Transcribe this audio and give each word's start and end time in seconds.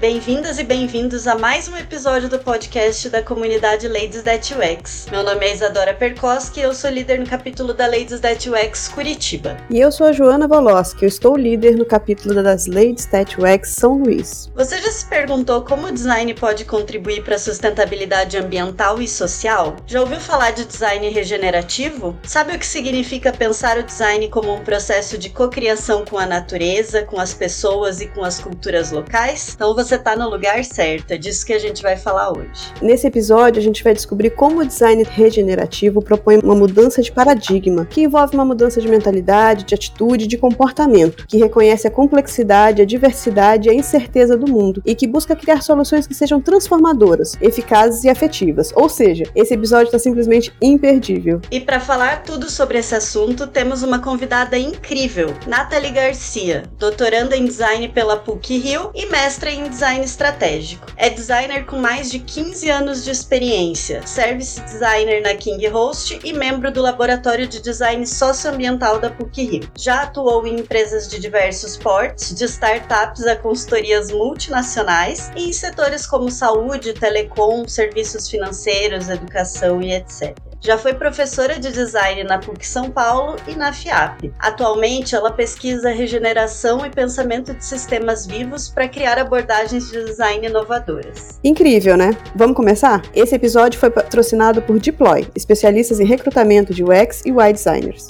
Bem-vindas 0.00 0.60
e 0.60 0.62
bem-vindos 0.62 1.26
a 1.26 1.36
mais 1.36 1.66
um 1.66 1.76
episódio 1.76 2.28
do 2.28 2.38
podcast 2.38 3.10
da 3.10 3.20
comunidade 3.20 3.88
Ladies 3.88 4.22
That 4.22 4.54
UX. 4.54 5.08
Meu 5.10 5.24
nome 5.24 5.44
é 5.44 5.52
Isadora 5.52 5.92
Perkoski 5.92 6.60
e 6.60 6.62
eu 6.62 6.72
sou 6.72 6.88
líder 6.88 7.18
no 7.18 7.26
capítulo 7.26 7.74
da 7.74 7.84
Ladies 7.88 8.20
That 8.20 8.48
UX 8.48 8.86
Curitiba. 8.86 9.56
E 9.68 9.80
eu 9.80 9.90
sou 9.90 10.06
a 10.06 10.12
Joana 10.12 10.46
Voloski, 10.46 11.02
eu 11.02 11.08
estou 11.08 11.36
líder 11.36 11.76
no 11.76 11.84
capítulo 11.84 12.40
das 12.44 12.68
Ladies 12.68 13.06
That 13.06 13.36
UX 13.40 13.74
São 13.76 13.98
Luís. 13.98 14.48
Você 14.54 14.78
já 14.78 14.92
se 14.92 15.04
perguntou 15.04 15.62
como 15.62 15.88
o 15.88 15.92
design 15.92 16.32
pode 16.32 16.64
contribuir 16.64 17.24
para 17.24 17.34
a 17.34 17.40
sustentabilidade 17.40 18.38
ambiental 18.38 19.02
e 19.02 19.08
social? 19.08 19.74
Já 19.84 20.00
ouviu 20.00 20.20
falar 20.20 20.52
de 20.52 20.64
design 20.64 21.08
regenerativo? 21.08 22.16
Sabe 22.22 22.54
o 22.54 22.58
que 22.60 22.66
significa 22.66 23.32
pensar 23.32 23.76
o 23.76 23.82
design 23.82 24.28
como 24.28 24.54
um 24.54 24.62
processo 24.62 25.18
de 25.18 25.28
cocriação 25.28 26.04
com 26.04 26.16
a 26.16 26.24
natureza, 26.24 27.02
com 27.02 27.18
as 27.18 27.34
pessoas 27.34 28.00
e 28.00 28.06
com 28.06 28.22
as 28.22 28.38
culturas 28.38 28.92
locais? 28.92 29.54
Então 29.56 29.74
você 29.74 29.87
está 29.96 30.14
no 30.16 30.28
lugar 30.28 30.64
certo, 30.64 31.12
é 31.12 31.18
disso 31.18 31.44
que 31.44 31.52
a 31.52 31.58
gente 31.58 31.82
vai 31.82 31.96
falar 31.96 32.30
hoje. 32.30 32.72
Nesse 32.80 33.06
episódio, 33.06 33.60
a 33.60 33.62
gente 33.62 33.82
vai 33.82 33.94
descobrir 33.94 34.30
como 34.30 34.60
o 34.60 34.64
design 34.64 35.02
regenerativo 35.02 36.02
propõe 36.02 36.38
uma 36.38 36.54
mudança 36.54 37.02
de 37.02 37.10
paradigma, 37.10 37.86
que 37.86 38.02
envolve 38.02 38.34
uma 38.34 38.44
mudança 38.44 38.80
de 38.80 38.88
mentalidade, 38.88 39.64
de 39.64 39.74
atitude, 39.74 40.26
de 40.26 40.36
comportamento, 40.36 41.26
que 41.26 41.38
reconhece 41.38 41.86
a 41.86 41.90
complexidade, 41.90 42.82
a 42.82 42.84
diversidade 42.84 43.68
e 43.68 43.70
a 43.70 43.74
incerteza 43.74 44.36
do 44.36 44.50
mundo 44.50 44.82
e 44.84 44.94
que 44.94 45.06
busca 45.06 45.34
criar 45.34 45.62
soluções 45.62 46.06
que 46.06 46.14
sejam 46.14 46.40
transformadoras, 46.40 47.36
eficazes 47.40 48.04
e 48.04 48.08
afetivas. 48.08 48.72
Ou 48.74 48.88
seja, 48.88 49.24
esse 49.34 49.54
episódio 49.54 49.86
está 49.86 49.98
simplesmente 49.98 50.52
imperdível. 50.60 51.40
E 51.50 51.60
para 51.60 51.80
falar 51.80 52.22
tudo 52.22 52.50
sobre 52.50 52.78
esse 52.78 52.94
assunto, 52.94 53.46
temos 53.46 53.82
uma 53.82 53.98
convidada 53.98 54.58
incrível, 54.58 55.34
Nathalie 55.46 55.90
Garcia, 55.90 56.64
doutoranda 56.78 57.36
em 57.36 57.44
design 57.44 57.88
pela 57.88 58.16
PUC 58.16 58.58
Rio 58.58 58.90
e 58.94 59.06
mestra 59.06 59.50
em 59.50 59.68
design 59.68 59.77
estratégico. 59.80 60.86
É 60.96 61.08
designer 61.08 61.64
com 61.64 61.78
mais 61.78 62.10
de 62.10 62.18
15 62.18 62.68
anos 62.68 63.04
de 63.04 63.10
experiência, 63.10 64.06
service 64.06 64.60
designer 64.62 65.22
na 65.22 65.34
King 65.34 65.66
Host 65.68 66.18
e 66.24 66.32
membro 66.32 66.72
do 66.72 66.82
Laboratório 66.82 67.46
de 67.46 67.60
Design 67.60 68.06
Socioambiental 68.06 68.98
da 68.98 69.10
PUC 69.10 69.44
Rio. 69.44 69.70
Já 69.76 70.02
atuou 70.02 70.46
em 70.46 70.60
empresas 70.60 71.08
de 71.08 71.20
diversos 71.20 71.76
portes, 71.76 72.34
de 72.34 72.44
startups 72.44 73.26
a 73.26 73.36
consultorias 73.36 74.10
multinacionais 74.10 75.30
e 75.36 75.48
em 75.48 75.52
setores 75.52 76.06
como 76.06 76.30
saúde, 76.30 76.92
telecom, 76.92 77.66
serviços 77.68 78.28
financeiros, 78.28 79.08
educação 79.08 79.80
e 79.80 79.92
etc. 79.92 80.47
Já 80.60 80.76
foi 80.76 80.92
professora 80.92 81.58
de 81.58 81.70
design 81.70 82.24
na 82.24 82.38
PUC 82.38 82.66
São 82.66 82.90
Paulo 82.90 83.36
e 83.46 83.54
na 83.54 83.72
FIAP. 83.72 84.32
Atualmente, 84.38 85.14
ela 85.14 85.30
pesquisa 85.30 85.90
regeneração 85.90 86.84
e 86.84 86.90
pensamento 86.90 87.54
de 87.54 87.64
sistemas 87.64 88.26
vivos 88.26 88.68
para 88.68 88.88
criar 88.88 89.18
abordagens 89.18 89.90
de 89.90 90.04
design 90.04 90.46
inovadoras. 90.46 91.38
Incrível, 91.44 91.96
né? 91.96 92.10
Vamos 92.34 92.56
começar? 92.56 93.02
Esse 93.14 93.36
episódio 93.36 93.78
foi 93.78 93.90
patrocinado 93.90 94.60
por 94.60 94.78
Deploy, 94.80 95.28
especialistas 95.34 96.00
em 96.00 96.04
recrutamento 96.04 96.74
de 96.74 96.82
UX 96.82 97.22
e 97.24 97.30
UI 97.30 97.52
designers. 97.52 98.08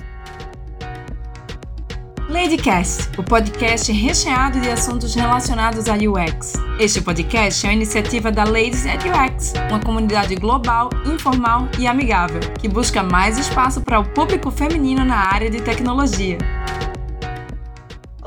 Ladycast, 2.29 3.09
o 3.19 3.23
podcast 3.23 3.91
recheado 3.91 4.61
de 4.61 4.71
assuntos 4.71 5.15
relacionados 5.15 5.89
a 5.89 5.95
UX. 5.95 6.53
Este 6.79 7.01
podcast 7.01 7.65
é 7.65 7.71
uma 7.71 7.75
iniciativa 7.75 8.31
da 8.31 8.45
Ladies 8.45 8.85
at 8.85 9.03
UX, 9.03 9.55
uma 9.71 9.81
comunidade 9.81 10.35
global, 10.35 10.91
informal 11.07 11.67
e 11.79 11.87
amigável, 11.87 12.41
que 12.61 12.69
busca 12.69 13.03
mais 13.03 13.39
espaço 13.39 13.81
para 13.81 13.99
o 13.99 14.05
público 14.11 14.51
feminino 14.51 15.07
na 15.07 15.17
área 15.33 15.51
de 15.51 15.63
tecnologia. 15.63 16.37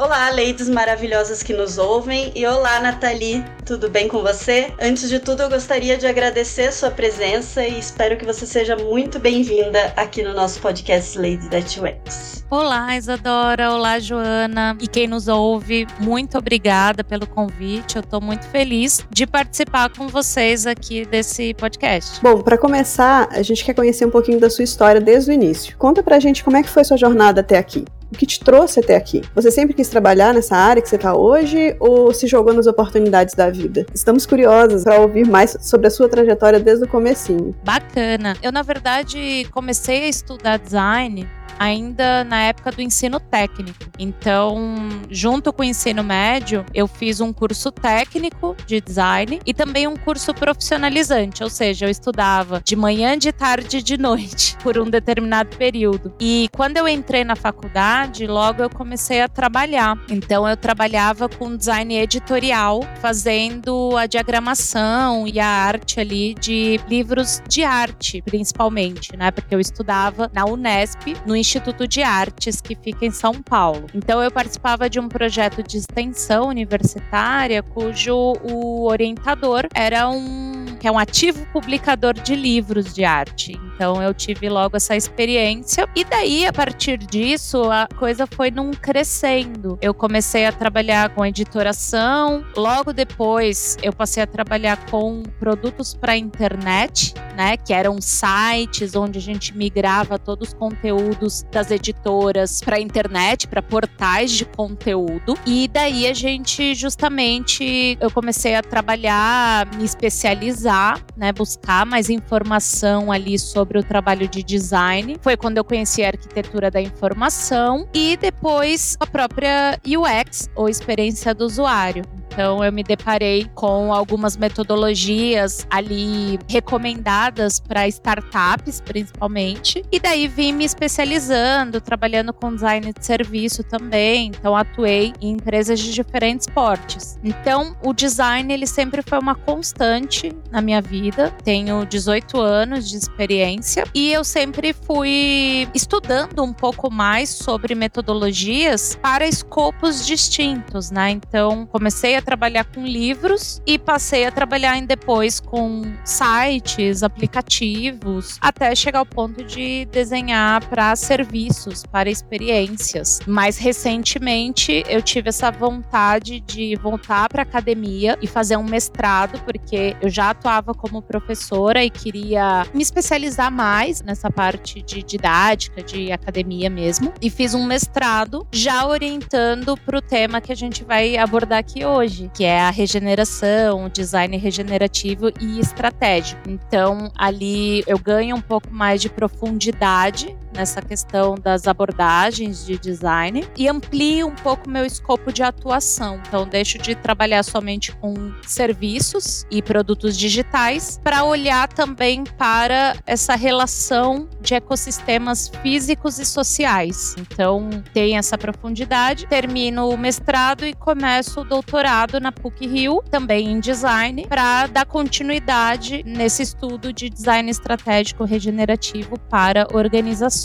Olá, 0.02 0.32
ladies 0.32 0.68
maravilhosas 0.68 1.44
que 1.44 1.54
nos 1.54 1.78
ouvem 1.78 2.32
e 2.34 2.44
olá, 2.44 2.80
Nathalie, 2.80 3.46
tudo 3.64 3.88
bem 3.88 4.08
com 4.08 4.24
você? 4.24 4.74
Antes 4.82 5.08
de 5.08 5.20
tudo, 5.20 5.44
eu 5.44 5.50
gostaria 5.50 5.96
de 5.96 6.08
agradecer 6.08 6.74
sua 6.74 6.90
presença 6.90 7.64
e 7.64 7.78
espero 7.78 8.18
que 8.18 8.26
você 8.26 8.48
seja 8.48 8.76
muito 8.76 9.20
bem-vinda 9.20 9.94
aqui 9.96 10.24
no 10.24 10.34
nosso 10.34 10.60
podcast 10.60 11.20
Lady 11.20 11.48
That 11.50 11.80
UX. 11.80 12.44
Olá, 12.50 12.98
Isadora, 12.98 13.72
olá, 13.72 14.00
Joana 14.00 14.76
e 14.82 14.88
quem 14.88 15.06
nos 15.08 15.28
ouve, 15.28 15.86
muito 16.00 16.36
obrigada 16.36 17.04
pelo 17.04 17.28
convite. 17.28 17.98
Eu 17.98 18.02
estou 18.02 18.20
muito 18.20 18.48
feliz 18.48 19.06
de 19.12 19.28
participar 19.28 19.96
com 19.96 20.08
vocês 20.08 20.66
aqui 20.66 21.06
desse 21.06 21.54
podcast. 21.54 22.20
Bom, 22.24 22.42
para 22.42 22.58
começar, 22.58 23.30
a 23.30 23.44
gente 23.44 23.64
quer 23.64 23.76
conhecer 23.76 24.08
um 24.08 24.12
pouquinho 24.12 24.40
da 24.40 24.50
sua 24.50 24.64
história 24.64 25.00
desde 25.00 25.30
o 25.30 25.34
início. 25.34 25.78
Conta 25.78 26.02
pra 26.02 26.20
gente 26.20 26.44
como 26.44 26.58
é 26.58 26.64
que 26.64 26.70
foi 26.70 26.84
sua 26.84 26.98
jornada 26.98 27.42
até 27.42 27.60
aqui 27.60 27.86
o 28.12 28.16
que 28.16 28.26
te 28.26 28.40
trouxe 28.40 28.80
até 28.80 28.96
aqui? 28.96 29.22
Você 29.34 29.50
sempre 29.50 29.74
quis 29.74 29.88
trabalhar 29.88 30.34
nessa 30.34 30.56
área 30.56 30.82
que 30.82 30.90
você 30.90 30.98
está 30.98 31.16
hoje 31.16 31.76
ou 31.80 32.14
se 32.14 32.28
jogou 32.28 32.54
nas 32.54 32.68
oportunidades 32.68 33.34
da 33.34 33.50
vida? 33.50 33.86
Estamos 33.94 34.26
curiosas 34.26 34.84
para 34.84 35.00
ouvir 35.00 35.26
mais 35.26 35.56
sobre 35.62 35.88
a 35.88 35.90
sua 35.90 36.10
trajetória 36.10 36.60
desde 36.60 36.86
o 36.86 36.88
comecinho. 36.88 37.56
Bacana. 37.64 38.36
Eu, 38.44 38.52
na 38.52 38.62
verdade, 38.62 39.48
comecei 39.52 40.04
a 40.04 40.08
estudar 40.08 40.58
design 40.58 41.28
ainda 41.62 42.24
na 42.24 42.42
época 42.42 42.72
do 42.72 42.82
ensino 42.82 43.20
técnico. 43.20 43.86
Então, 44.00 44.90
junto 45.12 45.54
com 45.54 45.62
o 45.62 45.66
ensino 45.66 46.04
médio, 46.04 46.66
eu 46.74 46.88
fiz 46.88 47.22
um 47.22 47.32
curso 47.32 47.72
técnico 47.72 48.56
de 48.66 48.82
design 48.82 49.40
e 49.46 49.54
também 49.54 49.88
um 49.88 49.96
curso 49.96 50.34
profissionalizante, 50.34 51.44
ou 51.44 51.50
seja, 51.52 51.86
eu 51.86 51.90
estudava 51.90 52.64
de 52.66 52.76
manhã, 52.76 53.16
de 53.16 53.32
tarde 53.32 53.78
e 53.78 53.82
de 53.84 53.96
noite 53.96 54.58
por 54.64 54.80
um 54.80 54.90
determinado 54.90 55.56
período. 55.56 56.12
E 56.20 56.50
quando 56.52 56.78
eu 56.78 56.88
entrei 56.88 57.24
na 57.24 57.36
faculdade, 57.36 58.26
logo 58.26 58.64
eu 58.64 58.70
comecei 58.70 59.22
a 59.22 59.28
trabalhar. 59.28 59.96
Então, 60.10 60.50
eu 60.50 60.58
trabalhava 60.58 61.30
com 61.30 61.56
design 61.56 61.96
editorial, 61.96 62.82
fazendo 63.00 63.96
a 63.98 64.08
diagramação 64.08 65.28
e 65.28 65.40
a 65.40 65.46
arte 65.46 66.00
ali 66.00 66.34
de 66.34 66.80
livros 66.90 67.40
de 67.48 67.64
arte, 67.64 68.24
principalmente, 68.24 69.16
né? 69.16 69.30
Porque 69.30 69.54
eu 69.54 69.60
estudava 69.60 70.30
na 70.34 70.46
Unesp, 70.46 71.14
no 71.24 71.36
Instituto 71.36 71.51
de 71.88 72.04
Artes, 72.04 72.62
que 72.62 72.76
fica 72.76 73.06
em 73.06 73.12
São 73.12 73.42
Paulo. 73.42 73.88
Então 73.94 74.22
eu 74.22 74.32
participava 74.32 74.90
de 74.90 75.00
um 75.00 75.08
projeto 75.08 75.64
de 75.64 75.78
extensão 75.78 76.48
universitária, 76.48 77.62
cujo 77.62 78.34
o 78.44 78.88
orientador 78.88 79.68
era 79.74 80.10
um 80.10 80.52
que 80.80 80.88
é 80.88 80.92
um 80.92 80.98
ativo 80.98 81.46
publicador 81.54 82.14
de 82.14 82.36
livros 82.36 82.94
de 82.94 83.04
arte. 83.04 83.54
Então 83.82 84.00
eu 84.00 84.14
tive 84.14 84.48
logo 84.48 84.78
essa 84.78 84.96
experiência 84.96 85.90
e 85.96 86.06
daí 86.06 86.46
a 86.46 86.54
partir 86.54 87.00
disso 87.00 87.64
a 87.64 87.88
coisa 87.98 88.28
foi 88.28 88.52
num 88.52 88.70
crescendo. 88.70 89.76
Eu 89.82 89.92
comecei 89.92 90.46
a 90.46 90.52
trabalhar 90.52 91.16
com 91.16 91.26
editoração, 91.26 92.46
logo 92.56 92.94
depois 92.94 93.80
eu 93.82 93.92
passei 93.92 94.22
a 94.22 94.28
trabalhar 94.28 94.86
com 94.86 95.24
produtos 95.40 95.96
para 95.96 96.16
internet, 96.16 97.16
né, 97.36 97.58
que 97.58 97.74
eram 97.74 98.00
sites 98.00 98.96
onde 98.96 99.18
a 99.18 99.22
gente 99.22 99.58
migrava 99.58 100.20
todos 100.20 100.50
os 100.50 100.54
conteúdos 100.54 101.44
das 101.52 101.72
editoras 101.72 102.62
para 102.62 102.80
internet, 102.80 103.48
para 103.48 103.64
portais 103.64 104.32
de 104.32 104.46
conteúdo. 104.46 105.34
E 105.44 105.68
daí 105.68 106.06
a 106.06 106.14
gente 106.14 106.76
justamente 106.76 107.98
eu 108.00 108.12
comecei 108.12 108.54
a 108.54 108.62
trabalhar, 108.62 109.66
me 109.76 109.84
especializar, 109.84 111.04
né, 111.18 111.34
buscar 111.34 111.84
mais 111.84 112.12
informação 112.12 113.12
ali 113.12 113.40
sobre 113.40 113.71
o 113.78 113.84
trabalho 113.84 114.28
de 114.28 114.44
design. 114.44 115.18
Foi 115.22 115.38
quando 115.38 115.58
eu 115.58 115.64
conheci 115.64 116.04
a 116.04 116.08
arquitetura 116.08 116.70
da 116.70 116.82
informação 116.82 117.88
e 117.94 118.18
depois 118.18 118.98
a 119.00 119.08
própria 119.08 119.80
UX, 119.86 120.50
ou 120.56 120.70
experiência 120.70 121.34
do 121.34 121.46
usuário. 121.46 122.04
Então 122.32 122.64
eu 122.64 122.72
me 122.72 122.82
deparei 122.82 123.46
com 123.54 123.94
algumas 123.94 124.38
metodologias 124.38 125.68
ali 125.70 126.40
recomendadas 126.48 127.60
para 127.60 127.88
startups, 127.88 128.80
principalmente, 128.80 129.84
e 129.92 130.00
daí 130.00 130.28
vim 130.28 130.54
me 130.54 130.64
especializando, 130.64 131.82
trabalhando 131.82 132.34
com 132.34 132.56
design 132.56 132.94
de 132.94 133.06
serviço 133.06 133.64
também. 133.64 134.28
Então 134.28 134.56
atuei 134.56 135.14
em 135.20 135.32
empresas 135.32 135.80
de 135.80 135.94
diferentes 135.94 136.48
portes. 136.48 137.20
Então 137.24 137.76
o 137.84 137.94
design 137.94 138.54
ele 138.54 138.66
sempre 138.66 139.02
foi 139.02 139.20
uma 139.20 139.36
constante 139.36 140.32
na 140.50 140.62
minha 140.62 140.82
vida. 140.82 141.32
Tenho 141.44 141.86
18 141.86 142.40
anos 142.40 142.90
de 142.90 142.96
experiência 142.96 143.84
e 143.94 144.12
eu 144.12 144.24
sempre 144.24 144.74
fui 144.74 145.68
estudando 145.74 146.42
um 146.44 146.54
pouco 146.54 146.90
mais 146.90 147.30
sobre 147.30 147.76
metodologias 147.76 148.98
para 149.02 149.28
escopos 149.28 150.06
distintos, 150.06 150.92
né? 150.92 151.10
Então 151.12 151.66
comecei 151.66 152.16
a 152.16 152.21
trabalhar 152.22 152.66
com 152.66 152.86
livros 152.86 153.62
e 153.66 153.78
passei 153.78 154.26
a 154.26 154.32
trabalhar 154.32 154.78
em 154.78 154.86
depois 154.86 155.40
com 155.40 155.82
sites, 156.04 157.04
aplicativos, 157.04 158.38
até 158.42 158.74
chegar 158.76 159.00
ao 159.00 159.06
ponto 159.06 159.44
de 159.44 159.86
desenhar 159.92 160.66
para 160.68 160.96
serviços, 160.96 161.84
para 161.86 162.10
experiências. 162.10 163.20
Mais 163.28 163.58
recentemente, 163.58 164.84
eu 164.88 165.02
tive 165.02 165.30
essa 165.30 165.52
vontade 165.52 166.40
de 166.42 166.76
voltar 166.76 167.30
para 167.30 167.42
academia 167.42 168.18
e 168.22 168.28
fazer 168.28 168.58
um 168.58 168.64
mestrado, 168.64 169.42
porque 169.44 169.96
eu 170.02 170.10
já 170.10 170.30
atuava 170.30 170.74
como 170.74 171.02
professora 171.02 171.84
e 171.84 171.90
queria 171.90 172.66
me 172.74 172.82
especializar 172.82 173.52
mais 173.52 174.02
nessa 174.02 174.30
parte 174.30 174.82
de 174.82 175.04
didática, 175.04 175.82
de 175.84 176.12
academia 176.12 176.70
mesmo. 176.70 177.14
E 177.22 177.30
fiz 177.30 177.54
um 177.54 177.66
mestrado 177.66 178.48
já 178.52 178.86
orientando 178.86 179.76
para 179.78 179.98
o 179.98 180.02
tema 180.02 180.42
que 180.42 180.52
a 180.52 180.56
gente 180.56 180.84
vai 180.84 181.18
abordar 181.18 181.60
aqui 181.60 181.86
hoje 181.86 182.11
hoje, 182.12 182.30
que 182.34 182.44
é 182.44 182.60
a 182.60 182.70
regeneração, 182.70 183.86
o 183.86 183.90
design 183.90 184.36
regenerativo 184.38 185.32
e 185.40 185.60
estratégico. 185.60 186.42
Então, 186.50 187.10
ali 187.18 187.84
eu 187.88 187.98
ganho 187.98 188.36
um 188.36 188.42
pouco 188.42 188.70
mais 188.70 189.02
de 189.02 189.10
profundidade 189.10 190.36
nessa 190.54 190.82
questão 190.82 191.36
das 191.36 191.68
abordagens 191.68 192.66
de 192.66 192.78
design 192.78 193.48
e 193.58 193.68
amplio 193.68 194.28
um 194.28 194.36
pouco 194.36 194.70
meu 194.70 194.86
escopo 194.86 195.32
de 195.32 195.44
atuação. 195.44 196.22
Então, 196.28 196.48
deixo 196.48 196.78
de 196.78 196.96
trabalhar 196.96 197.44
somente 197.44 197.92
com 197.96 198.14
serviços 198.46 199.46
e 199.50 199.62
produtos 199.62 200.18
digitais 200.18 201.00
para 201.04 201.24
olhar 201.24 201.68
também 201.68 202.24
para 202.38 202.96
essa 203.06 203.36
relação 203.36 204.28
de 204.42 204.54
ecossistemas 204.54 205.50
físicos 205.62 206.20
e 206.20 206.26
sociais. 206.26 207.16
Então, 207.18 207.70
tem 207.94 208.18
essa 208.18 208.38
profundidade. 208.38 209.28
Termino 209.28 209.90
o 209.90 209.98
mestrado 209.98 210.66
e 210.66 210.74
começo 210.74 211.42
o 211.42 211.44
doutorado 211.44 212.20
na 212.20 212.32
PUC 212.32 212.68
Rio, 212.68 213.04
também 213.10 213.50
em 213.50 213.60
design, 213.60 214.26
para 214.28 214.68
dar 214.68 214.86
continuidade 214.86 216.04
nesse 216.06 216.44
estudo 216.44 216.92
de 216.92 217.10
design 217.10 217.50
estratégico 217.50 218.24
regenerativo 218.24 219.20
para 219.30 219.68
organizações. 219.74 220.41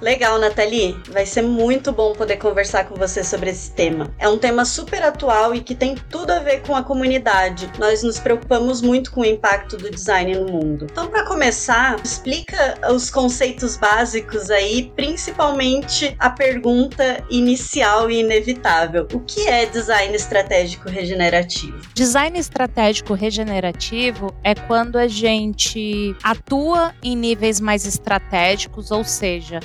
Legal, 0.00 0.38
Nathalie. 0.38 0.96
Vai 1.08 1.24
ser 1.24 1.42
muito 1.42 1.92
bom 1.92 2.12
poder 2.14 2.36
conversar 2.36 2.84
com 2.84 2.96
você 2.96 3.22
sobre 3.22 3.50
esse 3.50 3.70
tema. 3.70 4.12
É 4.18 4.28
um 4.28 4.38
tema 4.38 4.64
super 4.64 5.02
atual 5.02 5.54
e 5.54 5.60
que 5.60 5.74
tem 5.74 5.94
tudo 5.94 6.32
a 6.32 6.40
ver 6.40 6.62
com 6.62 6.74
a 6.74 6.82
comunidade. 6.82 7.70
Nós 7.78 8.02
nos 8.02 8.18
preocupamos 8.18 8.82
muito 8.82 9.12
com 9.12 9.20
o 9.20 9.24
impacto 9.24 9.76
do 9.76 9.90
design 9.90 10.34
no 10.34 10.50
mundo. 10.50 10.86
Então, 10.90 11.08
para 11.08 11.24
começar, 11.24 11.96
explica 12.02 12.78
os 12.92 13.08
conceitos 13.08 13.76
básicos 13.76 14.50
aí, 14.50 14.92
principalmente 14.96 16.14
a 16.18 16.30
pergunta 16.30 17.24
inicial 17.30 18.10
e 18.10 18.20
inevitável: 18.20 19.06
o 19.12 19.20
que 19.20 19.46
é 19.46 19.66
design 19.66 20.14
estratégico 20.14 20.88
regenerativo? 20.88 21.78
Design 21.94 22.38
estratégico 22.38 23.14
regenerativo 23.14 24.34
é 24.42 24.54
quando 24.54 24.96
a 24.96 25.06
gente 25.06 26.16
atua 26.22 26.92
em 27.02 27.14
níveis 27.14 27.60
mais 27.60 27.86
estratégicos, 27.86 28.90
ou 28.90 29.04
seja, 29.04 29.19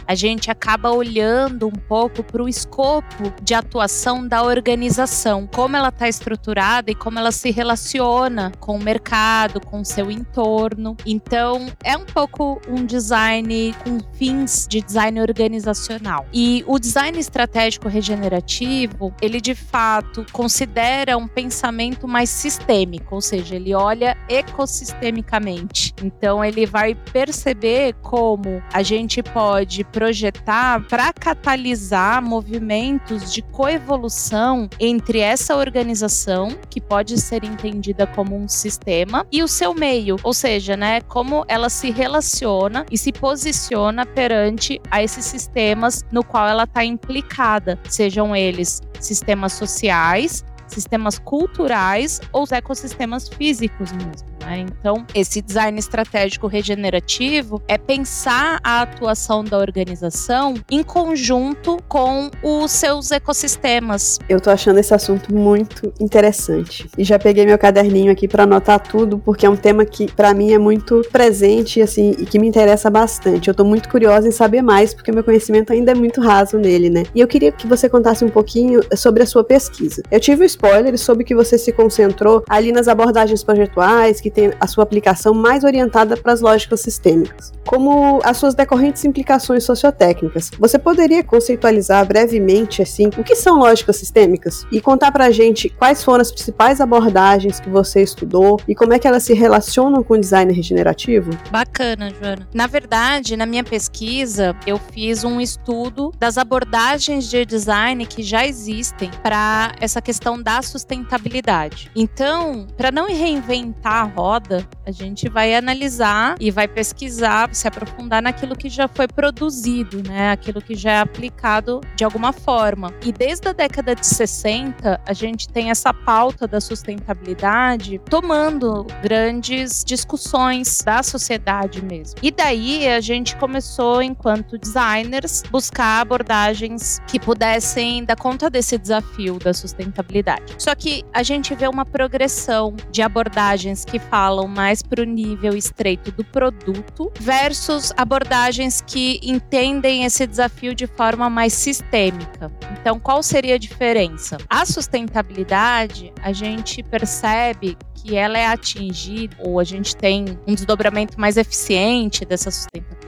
a 0.06 0.16
gente 0.16 0.52
acaba 0.52 0.92
olhando 0.92 1.68
um 1.68 1.72
pouco 1.72 2.22
para 2.22 2.44
o 2.44 2.50
escopo 2.50 3.32
de 3.42 3.54
atuação 3.54 4.28
da 4.28 4.44
organização, 4.44 5.48
como 5.48 5.78
ela 5.78 5.88
está 5.88 6.10
estruturada 6.10 6.92
e 6.92 6.96
como 6.96 7.18
ela 7.18 7.32
se 7.32 7.52
relaciona 7.52 8.52
com 8.60 8.76
o 8.76 8.84
mercado, 8.84 9.62
com 9.62 9.80
o 9.80 9.86
seu 9.86 10.12
entorno. 10.12 10.98
Então, 11.06 11.68
é 11.84 11.96
um 11.96 12.06
pouco 12.06 12.60
um 12.68 12.86
design 12.86 13.74
com 13.82 14.00
fins 14.18 14.68
de 14.70 14.82
design 14.82 15.22
organizacional. 15.22 16.26
E 16.34 16.64
o 16.68 16.78
design 16.78 17.18
estratégico 17.18 17.88
regenerativo, 17.88 19.14
ele 19.22 19.40
de 19.40 19.56
fato 19.56 20.26
considera 20.34 21.18
um 21.18 21.30
pensamento 21.30 22.10
mais 22.10 22.30
sistêmico, 22.30 23.16
ou 23.16 23.22
seja, 23.22 23.56
ele 23.56 23.74
olha 23.74 24.18
ecossistemicamente. 24.28 25.94
Então, 26.04 26.44
ele 26.44 26.66
vai 26.66 26.94
perceber 26.94 27.94
como 28.02 28.62
a 28.74 28.84
gente 28.84 29.24
pode 29.24 29.45
projetar 29.92 30.86
para 30.88 31.14
catalisar 31.14 32.22
movimentos 32.22 33.34
de 33.34 33.42
coevolução 33.42 34.70
entre 34.80 35.20
essa 35.20 35.56
organização, 35.56 36.50
que 36.70 36.82
pode 36.82 37.20
ser 37.20 37.44
entendida 37.44 38.08
como 38.08 38.36
um 38.36 38.48
sistema, 38.48 39.26
e 39.32 39.44
o 39.44 39.48
seu 39.48 39.74
meio, 39.74 40.18
ou 40.24 40.34
seja, 40.34 40.76
né, 40.76 41.02
como 41.02 41.46
ela 41.48 41.70
se 41.70 41.92
relaciona 41.92 42.86
e 42.92 42.98
se 42.98 43.12
posiciona 43.12 44.06
perante 44.06 44.82
a 44.90 45.04
esses 45.04 45.26
sistemas 45.26 46.04
no 46.12 46.24
qual 46.24 46.48
ela 46.48 46.64
está 46.64 46.84
implicada, 46.84 47.80
sejam 47.90 48.36
eles 48.36 48.82
sistemas 49.00 49.54
sociais, 49.54 50.44
sistemas 50.68 51.20
culturais 51.20 52.22
ou 52.32 52.44
os 52.44 52.52
ecossistemas 52.52 53.28
físicos 53.28 53.92
mesmo. 53.92 54.36
Né? 54.46 54.60
Então, 54.60 55.06
esse 55.14 55.42
design 55.42 55.78
estratégico 55.80 56.48
regenerativo 56.48 57.62
é 57.68 57.78
pensar 57.78 58.60
a 58.64 58.82
atuação 58.82 59.44
da 59.44 59.58
organização 59.58 60.54
em 60.70 60.84
conjunto 60.84 61.78
com 61.88 62.30
os 62.44 62.72
seus 62.72 63.12
ecossistemas. 63.12 64.20
Eu 64.30 64.40
tô 64.40 64.50
achando 64.50 64.80
esse 64.80 64.94
assunto 64.94 65.34
muito 65.34 65.92
interessante 66.00 66.88
e 66.98 67.04
já 67.04 67.18
peguei 67.18 67.46
meu 67.46 67.58
caderninho 67.58 68.12
aqui 68.12 68.28
para 68.28 68.44
anotar 68.44 68.80
tudo 68.80 69.18
porque 69.18 69.46
é 69.46 69.50
um 69.50 69.56
tema 69.56 69.86
que 69.86 70.12
para 70.12 70.34
mim 70.34 70.52
é 70.52 70.58
muito 70.58 71.02
presente 71.12 71.82
assim 71.82 72.16
e 72.20 72.26
que 72.26 72.38
me 72.38 72.48
interessa 72.48 72.90
bastante. 72.90 73.48
Eu 73.48 73.56
tô 73.56 73.64
muito 73.64 73.90
curiosa 73.90 74.28
em 74.28 74.32
saber 74.32 74.62
mais 74.62 74.94
porque 74.94 75.12
meu 75.12 75.24
conhecimento 75.24 75.74
ainda 75.74 75.92
é 75.92 75.96
muito 75.96 76.22
raso 76.22 76.58
nele, 76.58 76.90
né? 76.90 77.04
E 77.16 77.20
eu 77.20 77.28
queria 77.28 77.52
que 77.52 77.66
você 77.66 77.90
contasse 77.90 78.24
um 78.24 78.30
pouquinho 78.30 78.82
sobre 78.96 79.24
a 79.24 79.26
sua 79.26 79.44
pesquisa. 79.44 80.04
Eu 80.12 80.20
tive 80.20 80.44
um 80.44 80.46
spoiler 80.56 80.98
sobre 80.98 81.24
que 81.24 81.36
você 81.36 81.58
se 81.58 81.72
concentrou 81.72 82.44
ali 82.50 82.72
nas 82.72 82.88
abordagens 82.88 83.44
projetuais 83.44 84.22
que 84.22 84.32
tem 84.32 84.52
a 84.60 84.68
sua 84.68 84.84
aplicação 84.84 85.34
mais 85.34 85.64
orientada 85.64 86.16
para 86.18 86.34
as 86.34 86.42
lógicas 86.42 86.80
sistêmicas, 86.80 87.52
como 87.68 88.20
as 88.24 88.38
suas 88.38 88.56
decorrentes 88.56 89.04
implicações 89.06 89.64
sociotécnicas. 89.64 90.52
Você 90.58 90.80
poderia 90.80 91.24
conceitualizar 91.24 92.06
brevemente 92.06 92.82
assim 92.82 93.10
o 93.18 93.24
que 93.24 93.36
são 93.36 93.60
lógicas 93.60 93.98
sistêmicas 93.98 94.66
e 94.72 94.80
contar 94.80 95.12
para 95.12 95.26
a 95.26 95.32
gente 95.32 95.70
quais 95.70 96.04
foram 96.04 96.22
as 96.22 96.32
principais 96.32 96.80
abordagens 96.80 97.60
que 97.60 97.70
você 97.70 98.02
estudou 98.02 98.60
e 98.68 98.74
como 98.74 98.94
é 98.94 99.00
que 99.00 99.08
elas 99.08 99.24
se 99.24 99.34
relacionam 99.34 100.04
com 100.04 100.14
o 100.14 100.20
design 100.20 100.52
regenerativo? 100.54 101.32
Bacana, 101.52 102.12
Joana. 102.20 102.48
Na 102.54 102.68
verdade, 102.68 103.36
na 103.36 103.46
minha 103.46 103.64
pesquisa, 103.64 104.56
eu 104.66 104.78
fiz 104.78 105.24
um 105.24 105.42
estudo 105.42 106.12
das 106.18 106.38
abordagens 106.38 107.30
de 107.30 107.46
design 107.46 108.06
que 108.06 108.24
já 108.24 108.46
existem 108.46 109.10
para 109.22 109.74
essa 109.80 110.02
questão 110.02 110.42
da 110.46 110.62
sustentabilidade. 110.62 111.90
Então, 111.96 112.68
para 112.78 112.92
não 112.92 113.08
reinventar 113.08 113.94
a 113.94 114.04
roda, 114.04 114.64
a 114.86 114.92
gente 114.92 115.28
vai 115.28 115.56
analisar 115.56 116.36
e 116.40 116.52
vai 116.52 116.68
pesquisar, 116.68 117.50
se 117.52 117.68
aprofundar 117.68 118.22
naquilo 118.22 118.56
que 118.56 118.70
já 118.70 118.88
foi 118.88 119.08
produzido, 119.08 120.04
né? 120.08 120.30
Aquilo 120.30 120.62
que 120.62 120.76
já 120.76 120.92
é 120.92 121.00
aplicado 121.00 121.82
de 121.96 122.04
alguma 122.04 122.32
forma. 122.32 122.94
E 123.04 123.12
desde 123.12 123.48
a 123.48 123.54
década 123.54 123.96
de 123.96 124.06
60, 124.06 125.02
a 125.04 125.14
gente 125.14 125.50
tem 125.50 125.72
essa 125.72 125.92
pauta 125.92 126.48
da 126.48 126.62
sustentabilidade 126.62 128.00
tomando 128.08 128.86
grandes 129.02 129.84
discussões 129.84 130.84
da 130.86 131.02
sociedade 131.02 131.84
mesmo. 131.84 132.20
E 132.22 132.30
daí 132.30 132.88
a 132.88 133.02
gente 133.02 133.36
começou, 133.38 134.00
enquanto 134.00 134.60
designers, 134.60 135.42
buscar 135.50 136.02
abordagens 136.02 137.02
que 137.08 137.20
pudessem 137.20 138.06
dar 138.06 138.16
conta 138.16 138.48
desse 138.48 138.78
desafio 138.78 139.40
da 139.40 139.52
sustentabilidade. 139.52 140.35
Só 140.58 140.74
que 140.76 141.04
a 141.14 141.24
gente 141.24 141.54
vê 141.56 141.68
uma 141.68 141.86
progressão 141.86 142.76
de 142.92 143.02
abordagens 143.02 143.86
que 143.86 144.00
falam 144.00 144.48
mais 144.48 144.82
para 144.82 145.02
o 145.02 145.06
nível 145.06 145.56
estreito 145.56 146.12
do 146.12 146.24
produto 146.24 147.12
versus 147.20 147.94
abordagens 147.98 148.82
que 148.82 149.20
entendem 149.24 150.04
esse 150.04 150.26
desafio 150.26 150.74
de 150.74 150.88
forma 150.88 151.30
mais 151.30 151.54
sistêmica. 151.54 152.52
Então, 152.80 153.00
qual 153.00 153.22
seria 153.22 153.56
a 153.56 153.58
diferença? 153.60 154.38
A 154.50 154.66
sustentabilidade, 154.66 156.14
a 156.22 156.32
gente 156.32 156.84
percebe 156.84 157.78
que 157.96 158.16
ela 158.16 158.38
é 158.38 158.46
atingida 158.46 159.36
ou 159.40 159.60
a 159.60 159.64
gente 159.64 159.96
tem 159.96 160.26
um 160.48 160.54
desdobramento 160.54 161.20
mais 161.20 161.38
eficiente 161.38 162.24
dessa 162.24 162.52
sustentabilidade 162.52 163.05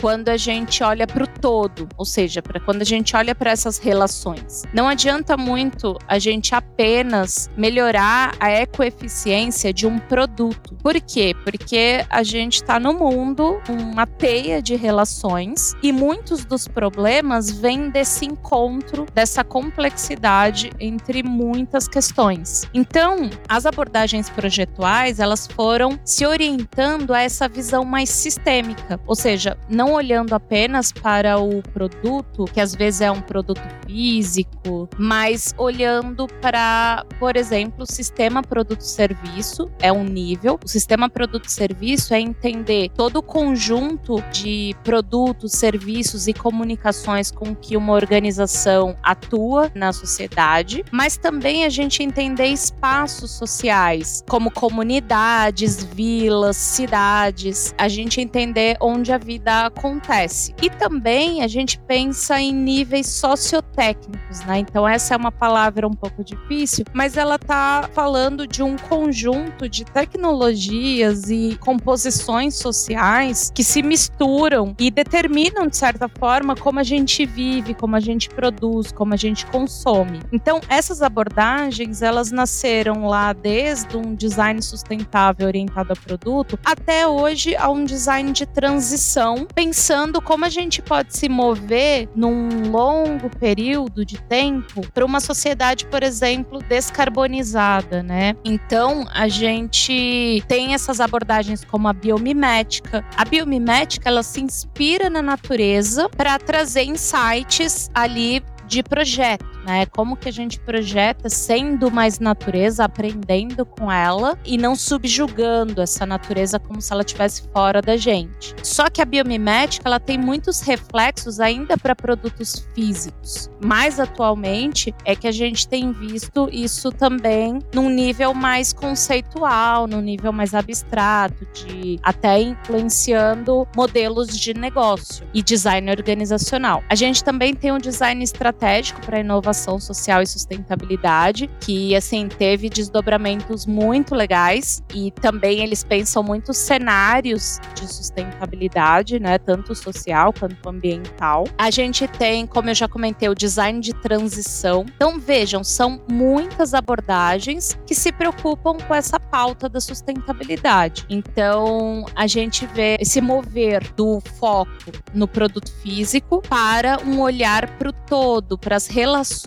quando 0.00 0.28
a 0.28 0.36
gente 0.36 0.82
olha 0.82 1.06
para 1.06 1.24
o 1.24 1.26
todo, 1.26 1.88
ou 1.96 2.04
seja, 2.04 2.42
quando 2.64 2.82
a 2.82 2.84
gente 2.84 3.16
olha 3.16 3.34
para 3.34 3.50
essas 3.50 3.78
relações. 3.78 4.62
Não 4.72 4.88
adianta 4.88 5.36
muito 5.36 5.96
a 6.06 6.18
gente 6.18 6.54
apenas 6.54 7.50
melhorar 7.56 8.34
a 8.38 8.50
ecoeficiência 8.50 9.72
de 9.72 9.86
um 9.86 9.98
produto. 9.98 10.76
Por 10.82 11.00
quê? 11.00 11.34
Porque 11.44 12.04
a 12.08 12.22
gente 12.22 12.56
está 12.56 12.78
no 12.78 12.94
mundo 12.94 13.60
uma 13.68 14.06
teia 14.06 14.62
de 14.62 14.76
relações 14.76 15.74
e 15.82 15.92
muitos 15.92 16.44
dos 16.44 16.68
problemas 16.68 17.50
vêm 17.50 17.90
desse 17.90 18.26
encontro, 18.26 19.06
dessa 19.14 19.42
complexidade 19.42 20.70
entre 20.78 21.22
muitas 21.22 21.88
questões. 21.88 22.68
Então, 22.72 23.30
as 23.48 23.66
abordagens 23.66 24.30
projetuais, 24.30 25.18
elas 25.18 25.46
foram 25.46 25.98
se 26.04 26.26
orientando 26.26 27.12
a 27.12 27.22
essa 27.22 27.48
visão 27.48 27.84
mais 27.84 28.08
sistêmica, 28.08 29.00
ou 29.06 29.14
seja, 29.14 29.47
não 29.68 29.92
olhando 29.92 30.34
apenas 30.34 30.92
para 30.92 31.38
o 31.38 31.62
produto, 31.62 32.44
que 32.46 32.60
às 32.60 32.74
vezes 32.74 33.00
é 33.00 33.10
um 33.10 33.20
produto 33.20 33.62
físico, 33.86 34.88
mas 34.98 35.54
olhando 35.56 36.26
para, 36.40 37.04
por 37.18 37.36
exemplo, 37.36 37.84
o 37.84 37.92
sistema 37.92 38.42
produto-serviço, 38.42 39.70
é 39.80 39.92
um 39.92 40.04
nível. 40.04 40.58
O 40.64 40.68
sistema 40.68 41.08
produto-serviço 41.08 42.14
é 42.14 42.20
entender 42.20 42.90
todo 42.94 43.16
o 43.16 43.22
conjunto 43.22 44.22
de 44.32 44.74
produtos, 44.84 45.52
serviços 45.52 46.26
e 46.26 46.32
comunicações 46.32 47.30
com 47.30 47.54
que 47.54 47.76
uma 47.76 47.92
organização 47.92 48.96
atua 49.02 49.70
na 49.74 49.92
sociedade, 49.92 50.84
mas 50.90 51.16
também 51.16 51.64
a 51.64 51.68
gente 51.68 52.02
entender 52.02 52.46
espaços 52.46 53.30
sociais, 53.30 54.24
como 54.28 54.50
comunidades, 54.50 55.82
vilas, 55.82 56.56
cidades, 56.56 57.74
a 57.78 57.88
gente 57.88 58.20
entender 58.20 58.76
onde 58.80 59.12
a 59.12 59.18
vida 59.18 59.37
acontece. 59.46 60.54
E 60.62 60.70
também 60.70 61.42
a 61.42 61.48
gente 61.48 61.78
pensa 61.80 62.40
em 62.40 62.52
níveis 62.52 63.06
sociotécnicos, 63.06 64.40
né? 64.40 64.58
Então 64.58 64.86
essa 64.86 65.14
é 65.14 65.16
uma 65.16 65.32
palavra 65.32 65.86
um 65.86 65.92
pouco 65.92 66.24
difícil, 66.24 66.84
mas 66.92 67.16
ela 67.16 67.38
tá 67.38 67.88
falando 67.92 68.46
de 68.46 68.62
um 68.62 68.76
conjunto 68.76 69.68
de 69.68 69.84
tecnologias 69.84 71.30
e 71.30 71.56
composições 71.60 72.56
sociais 72.56 73.50
que 73.54 73.64
se 73.64 73.82
misturam 73.82 74.74
e 74.78 74.90
determinam 74.90 75.66
de 75.66 75.76
certa 75.76 76.08
forma 76.08 76.56
como 76.56 76.80
a 76.80 76.82
gente 76.82 77.24
vive, 77.26 77.74
como 77.74 77.96
a 77.96 78.00
gente 78.00 78.28
produz, 78.28 78.92
como 78.92 79.14
a 79.14 79.16
gente 79.16 79.46
consome. 79.46 80.20
Então 80.32 80.60
essas 80.68 81.02
abordagens 81.02 82.02
elas 82.02 82.30
nasceram 82.30 83.06
lá 83.06 83.32
desde 83.32 83.96
um 83.96 84.14
design 84.14 84.60
sustentável 84.62 85.46
orientado 85.46 85.92
a 85.92 85.96
produto 85.96 86.58
até 86.64 87.06
hoje 87.06 87.56
a 87.56 87.68
um 87.70 87.84
design 87.84 88.32
de 88.32 88.46
transição, 88.46 89.27
pensando 89.46 90.20
como 90.20 90.44
a 90.44 90.48
gente 90.48 90.80
pode 90.82 91.16
se 91.16 91.28
mover 91.28 92.08
num 92.14 92.70
longo 92.70 93.30
período 93.30 94.04
de 94.04 94.20
tempo 94.22 94.86
para 94.92 95.04
uma 95.04 95.20
sociedade, 95.20 95.86
por 95.86 96.02
exemplo, 96.02 96.60
descarbonizada, 96.60 98.02
né? 98.02 98.34
Então, 98.44 99.06
a 99.12 99.28
gente 99.28 100.42
tem 100.46 100.74
essas 100.74 101.00
abordagens 101.00 101.64
como 101.64 101.88
a 101.88 101.92
biomimética. 101.92 103.04
A 103.16 103.24
biomimética, 103.24 104.08
ela 104.08 104.22
se 104.22 104.40
inspira 104.40 105.10
na 105.10 105.22
natureza 105.22 106.08
para 106.08 106.38
trazer 106.38 106.84
insights 106.84 107.90
ali 107.94 108.42
de 108.68 108.82
projeto, 108.82 109.44
né? 109.68 109.84
Como 109.84 110.16
que 110.16 110.30
a 110.30 110.32
gente 110.32 110.58
projeta 110.60 111.28
sendo 111.28 111.90
mais 111.90 112.18
natureza, 112.18 112.84
aprendendo 112.84 113.66
com 113.66 113.92
ela 113.92 114.38
e 114.44 114.56
não 114.56 114.74
subjugando 114.74 115.82
essa 115.82 116.06
natureza 116.06 116.58
como 116.58 116.80
se 116.80 116.90
ela 116.90 117.02
estivesse 117.02 117.42
fora 117.52 117.82
da 117.82 117.94
gente. 117.94 118.54
Só 118.62 118.88
que 118.88 119.02
a 119.02 119.04
biomimética, 119.04 119.86
ela 119.86 120.00
tem 120.00 120.16
muitos 120.16 120.62
reflexos 120.62 121.38
ainda 121.38 121.76
para 121.76 121.94
produtos 121.94 122.66
físicos. 122.74 123.50
Mais 123.62 124.00
atualmente 124.00 124.94
é 125.04 125.14
que 125.14 125.28
a 125.28 125.32
gente 125.32 125.68
tem 125.68 125.92
visto 125.92 126.48
isso 126.50 126.90
também 126.90 127.58
num 127.74 127.90
nível 127.90 128.32
mais 128.32 128.72
conceitual, 128.72 129.86
num 129.86 130.00
nível 130.00 130.32
mais 130.32 130.54
abstrato, 130.54 131.46
de 131.52 132.00
até 132.02 132.40
influenciando 132.40 133.68
modelos 133.76 134.28
de 134.28 134.54
negócio 134.54 135.26
e 135.34 135.42
design 135.42 135.90
organizacional. 135.90 136.82
A 136.88 136.94
gente 136.94 137.22
também 137.22 137.54
tem 137.54 137.70
um 137.70 137.78
design 137.78 138.24
estratégico 138.24 138.78
estratégico 138.78 139.00
para 139.00 139.20
inovação 139.20 139.57
social 139.80 140.22
e 140.22 140.26
sustentabilidade, 140.26 141.50
que 141.60 141.96
assim 141.96 142.28
teve 142.28 142.68
desdobramentos 142.68 143.66
muito 143.66 144.14
legais 144.14 144.82
e 144.94 145.10
também 145.10 145.60
eles 145.60 145.82
pensam 145.82 146.22
muitos 146.22 146.56
cenários 146.56 147.58
de 147.74 147.86
sustentabilidade, 147.92 149.18
né, 149.18 149.38
tanto 149.38 149.74
social 149.74 150.32
quanto 150.32 150.68
ambiental. 150.68 151.44
A 151.56 151.70
gente 151.70 152.06
tem, 152.06 152.46
como 152.46 152.70
eu 152.70 152.74
já 152.74 152.88
comentei, 152.88 153.28
o 153.28 153.34
design 153.34 153.80
de 153.80 153.92
transição. 153.94 154.84
Então 154.94 155.18
vejam, 155.18 155.64
são 155.64 156.00
muitas 156.10 156.74
abordagens 156.74 157.78
que 157.86 157.94
se 157.94 158.12
preocupam 158.12 158.76
com 158.76 158.94
essa 158.94 159.18
pauta 159.18 159.68
da 159.68 159.80
sustentabilidade. 159.80 161.04
Então 161.08 162.04
a 162.14 162.26
gente 162.26 162.66
vê 162.66 162.96
esse 163.00 163.20
mover 163.20 163.92
do 163.94 164.20
foco 164.38 164.68
no 165.14 165.26
produto 165.26 165.72
físico 165.82 166.42
para 166.48 166.98
um 167.04 167.20
olhar 167.20 167.78
para 167.78 167.88
o 167.88 167.92
todo, 167.92 168.58
para 168.58 168.76
as 168.76 168.86
relações 168.86 169.37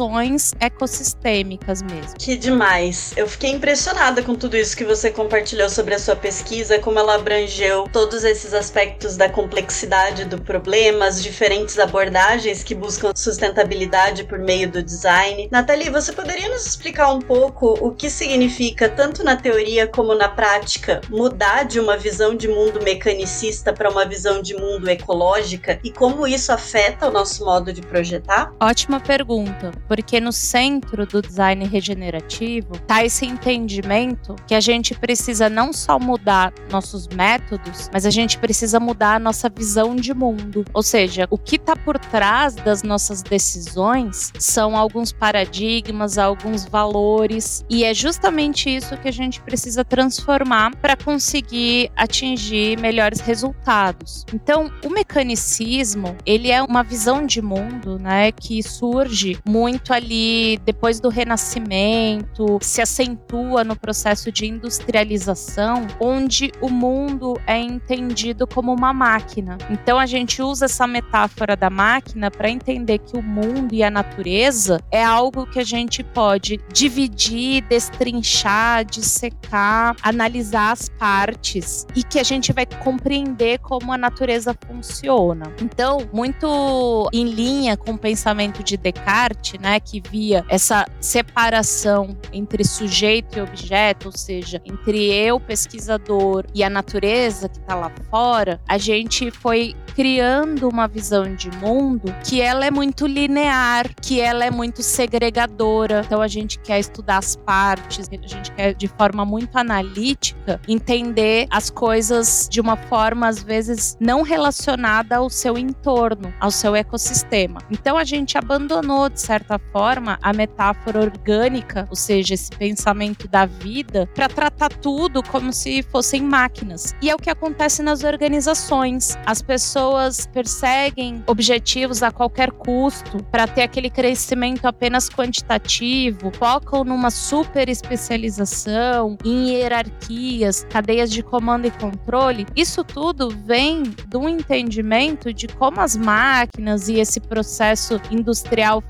ecossistêmicas 0.59 1.81
mesmo. 1.81 2.17
Que 2.17 2.35
demais. 2.35 3.13
Eu 3.15 3.27
fiquei 3.27 3.51
impressionada 3.51 4.21
com 4.21 4.35
tudo 4.35 4.57
isso 4.57 4.75
que 4.75 4.83
você 4.83 5.11
compartilhou 5.11 5.69
sobre 5.69 5.95
a 5.95 5.99
sua 5.99 6.15
pesquisa, 6.15 6.79
como 6.79 6.99
ela 6.99 7.15
abrangeu 7.15 7.87
todos 7.91 8.23
esses 8.23 8.53
aspectos 8.53 9.17
da 9.17 9.29
complexidade 9.29 10.25
do 10.25 10.41
problema, 10.41 11.05
as 11.05 11.21
diferentes 11.21 11.77
abordagens 11.79 12.63
que 12.63 12.75
buscam 12.75 13.11
sustentabilidade 13.15 14.23
por 14.23 14.39
meio 14.39 14.69
do 14.69 14.81
design. 14.83 15.47
Nathalie, 15.51 15.89
você 15.89 16.11
poderia 16.11 16.49
nos 16.49 16.65
explicar 16.65 17.11
um 17.13 17.19
pouco 17.19 17.73
o 17.81 17.91
que 17.91 18.09
significa, 18.09 18.89
tanto 18.89 19.23
na 19.23 19.35
teoria 19.35 19.87
como 19.87 20.15
na 20.15 20.29
prática, 20.29 21.01
mudar 21.09 21.63
de 21.63 21.79
uma 21.79 21.97
visão 21.97 22.35
de 22.35 22.47
mundo 22.47 22.81
mecanicista 22.83 23.73
para 23.73 23.89
uma 23.89 24.05
visão 24.05 24.41
de 24.41 24.55
mundo 24.55 24.89
ecológica 24.89 25.79
e 25.83 25.91
como 25.91 26.27
isso 26.27 26.51
afeta 26.51 27.07
o 27.07 27.11
nosso 27.11 27.43
modo 27.45 27.73
de 27.73 27.81
projetar? 27.81 28.53
Ótima 28.59 28.99
pergunta, 28.99 29.71
porque 29.87 30.19
no 30.19 30.31
centro 30.31 31.05
do 31.05 31.21
design 31.21 31.65
regenerativo 31.65 32.75
está 32.75 33.03
esse 33.03 33.25
entendimento 33.25 34.35
que 34.47 34.55
a 34.55 34.59
gente 34.59 34.93
precisa 34.95 35.49
não 35.49 35.73
só 35.73 35.99
mudar 35.99 36.53
nossos 36.69 37.07
métodos, 37.07 37.89
mas 37.93 38.05
a 38.05 38.09
gente 38.09 38.37
precisa 38.37 38.79
mudar 38.79 39.15
a 39.15 39.19
nossa 39.19 39.49
visão 39.49 39.95
de 39.95 40.13
mundo. 40.13 40.63
Ou 40.73 40.83
seja, 40.83 41.27
o 41.29 41.37
que 41.37 41.55
está 41.55 41.75
por 41.75 41.97
trás 41.97 42.55
das 42.55 42.83
nossas 42.83 43.21
decisões 43.21 44.31
são 44.39 44.75
alguns 44.75 45.11
paradigmas, 45.11 46.17
alguns 46.17 46.65
valores, 46.65 47.65
e 47.69 47.83
é 47.83 47.93
justamente 47.93 48.73
isso 48.73 48.97
que 48.97 49.07
a 49.07 49.13
gente 49.13 49.41
precisa 49.41 49.83
transformar 49.83 50.75
para 50.77 50.95
conseguir 50.95 51.91
atingir 51.95 52.79
melhores 52.79 53.19
resultados. 53.19 54.25
Então, 54.33 54.71
o 54.85 54.89
mecanicismo, 54.89 56.15
ele 56.25 56.51
é 56.51 56.61
uma 56.61 56.83
visão 56.83 57.25
de 57.25 57.41
mundo, 57.41 57.97
né, 57.99 58.31
que 58.31 58.61
surge 58.61 59.39
muito 59.47 59.80
ali 59.89 60.57
depois 60.65 60.99
do 60.99 61.09
Renascimento, 61.09 62.59
se 62.61 62.81
acentua 62.81 63.63
no 63.63 63.75
processo 63.75 64.31
de 64.31 64.45
industrialização, 64.45 65.87
onde 65.99 66.51
o 66.61 66.69
mundo 66.69 67.39
é 67.47 67.57
entendido 67.57 68.45
como 68.45 68.73
uma 68.73 68.93
máquina. 68.93 69.57
Então 69.69 69.97
a 69.97 70.05
gente 70.05 70.41
usa 70.41 70.65
essa 70.65 70.85
metáfora 70.85 71.55
da 71.55 71.69
máquina 71.69 72.29
para 72.29 72.49
entender 72.49 72.99
que 72.99 73.17
o 73.17 73.21
mundo 73.21 73.73
e 73.73 73.83
a 73.83 73.89
natureza 73.89 74.81
é 74.91 75.03
algo 75.03 75.45
que 75.45 75.59
a 75.59 75.63
gente 75.63 76.03
pode 76.03 76.59
dividir, 76.71 77.63
destrinchar, 77.63 78.83
dissecar, 78.85 79.95
analisar 80.01 80.71
as 80.71 80.89
partes 80.89 81.85
e 81.95 82.03
que 82.03 82.19
a 82.19 82.23
gente 82.23 82.51
vai 82.51 82.65
compreender 82.65 83.59
como 83.59 83.93
a 83.93 83.97
natureza 83.97 84.55
funciona. 84.67 85.51
Então, 85.61 86.07
muito 86.11 87.09
em 87.13 87.25
linha 87.25 87.77
com 87.77 87.91
o 87.91 87.97
pensamento 87.97 88.63
de 88.63 88.77
Descartes, 88.77 89.59
né, 89.61 89.79
que 89.79 90.01
via 90.01 90.43
essa 90.49 90.85
separação 90.99 92.17
entre 92.33 92.63
sujeito 92.63 93.37
e 93.37 93.41
objeto, 93.41 94.07
ou 94.07 94.17
seja, 94.17 94.61
entre 94.65 95.13
eu, 95.13 95.39
pesquisador, 95.39 96.45
e 96.53 96.63
a 96.63 96.69
natureza 96.69 97.47
que 97.47 97.59
está 97.59 97.75
lá 97.75 97.91
fora, 98.09 98.59
a 98.67 98.77
gente 98.77 99.29
foi 99.29 99.75
criando 99.95 100.69
uma 100.69 100.87
visão 100.87 101.35
de 101.35 101.49
mundo 101.57 102.13
que 102.23 102.41
ela 102.41 102.65
é 102.65 102.71
muito 102.71 103.05
linear, 103.05 103.89
que 104.01 104.19
ela 104.19 104.45
é 104.45 104.51
muito 104.51 104.81
segregadora. 104.81 106.01
Então 106.05 106.21
a 106.21 106.27
gente 106.27 106.59
quer 106.59 106.79
estudar 106.79 107.17
as 107.17 107.35
partes, 107.35 108.07
a 108.09 108.27
gente 108.27 108.51
quer 108.53 108.73
de 108.73 108.87
forma 108.87 109.25
muito 109.25 109.57
analítica 109.57 110.59
entender 110.67 111.47
as 111.49 111.69
coisas 111.69 112.47
de 112.49 112.61
uma 112.61 112.77
forma 112.77 113.27
às 113.27 113.43
vezes 113.43 113.97
não 113.99 114.21
relacionada 114.21 115.17
ao 115.17 115.29
seu 115.29 115.57
entorno, 115.57 116.33
ao 116.39 116.51
seu 116.51 116.75
ecossistema. 116.75 117.59
Então 117.69 117.97
a 117.97 118.03
gente 118.03 118.37
abandonou, 118.37 119.09
de 119.09 119.19
certa 119.19 119.50
forma, 119.59 120.17
a 120.21 120.33
metáfora 120.33 120.99
orgânica, 120.99 121.87
ou 121.89 121.95
seja, 121.95 122.33
esse 122.33 122.49
pensamento 122.51 123.27
da 123.27 123.45
vida, 123.45 124.09
para 124.13 124.27
tratar 124.27 124.69
tudo 124.69 125.23
como 125.23 125.51
se 125.53 125.83
fossem 125.83 126.21
máquinas. 126.21 126.93
E 127.01 127.09
é 127.09 127.15
o 127.15 127.17
que 127.17 127.29
acontece 127.29 127.81
nas 127.81 128.03
organizações. 128.03 129.17
As 129.25 129.41
pessoas 129.41 130.27
perseguem 130.27 131.23
objetivos 131.27 132.03
a 132.03 132.11
qualquer 132.11 132.51
custo 132.51 133.23
para 133.31 133.47
ter 133.47 133.63
aquele 133.63 133.89
crescimento 133.89 134.65
apenas 134.65 135.09
quantitativo, 135.09 136.31
focam 136.37 136.83
numa 136.83 137.09
super 137.09 137.69
especialização, 137.69 139.17
em 139.23 139.49
hierarquias, 139.49 140.65
cadeias 140.69 141.11
de 141.11 141.23
comando 141.23 141.67
e 141.67 141.71
controle. 141.71 142.45
Isso 142.55 142.83
tudo 142.83 143.29
vem 143.29 143.83
do 144.07 144.27
entendimento 144.27 145.33
de 145.33 145.47
como 145.47 145.79
as 145.79 145.95
máquinas 145.95 146.87
e 146.87 146.99
esse 146.99 147.19
processo 147.19 147.99
industrial 148.09 148.51
industrial 148.51 148.83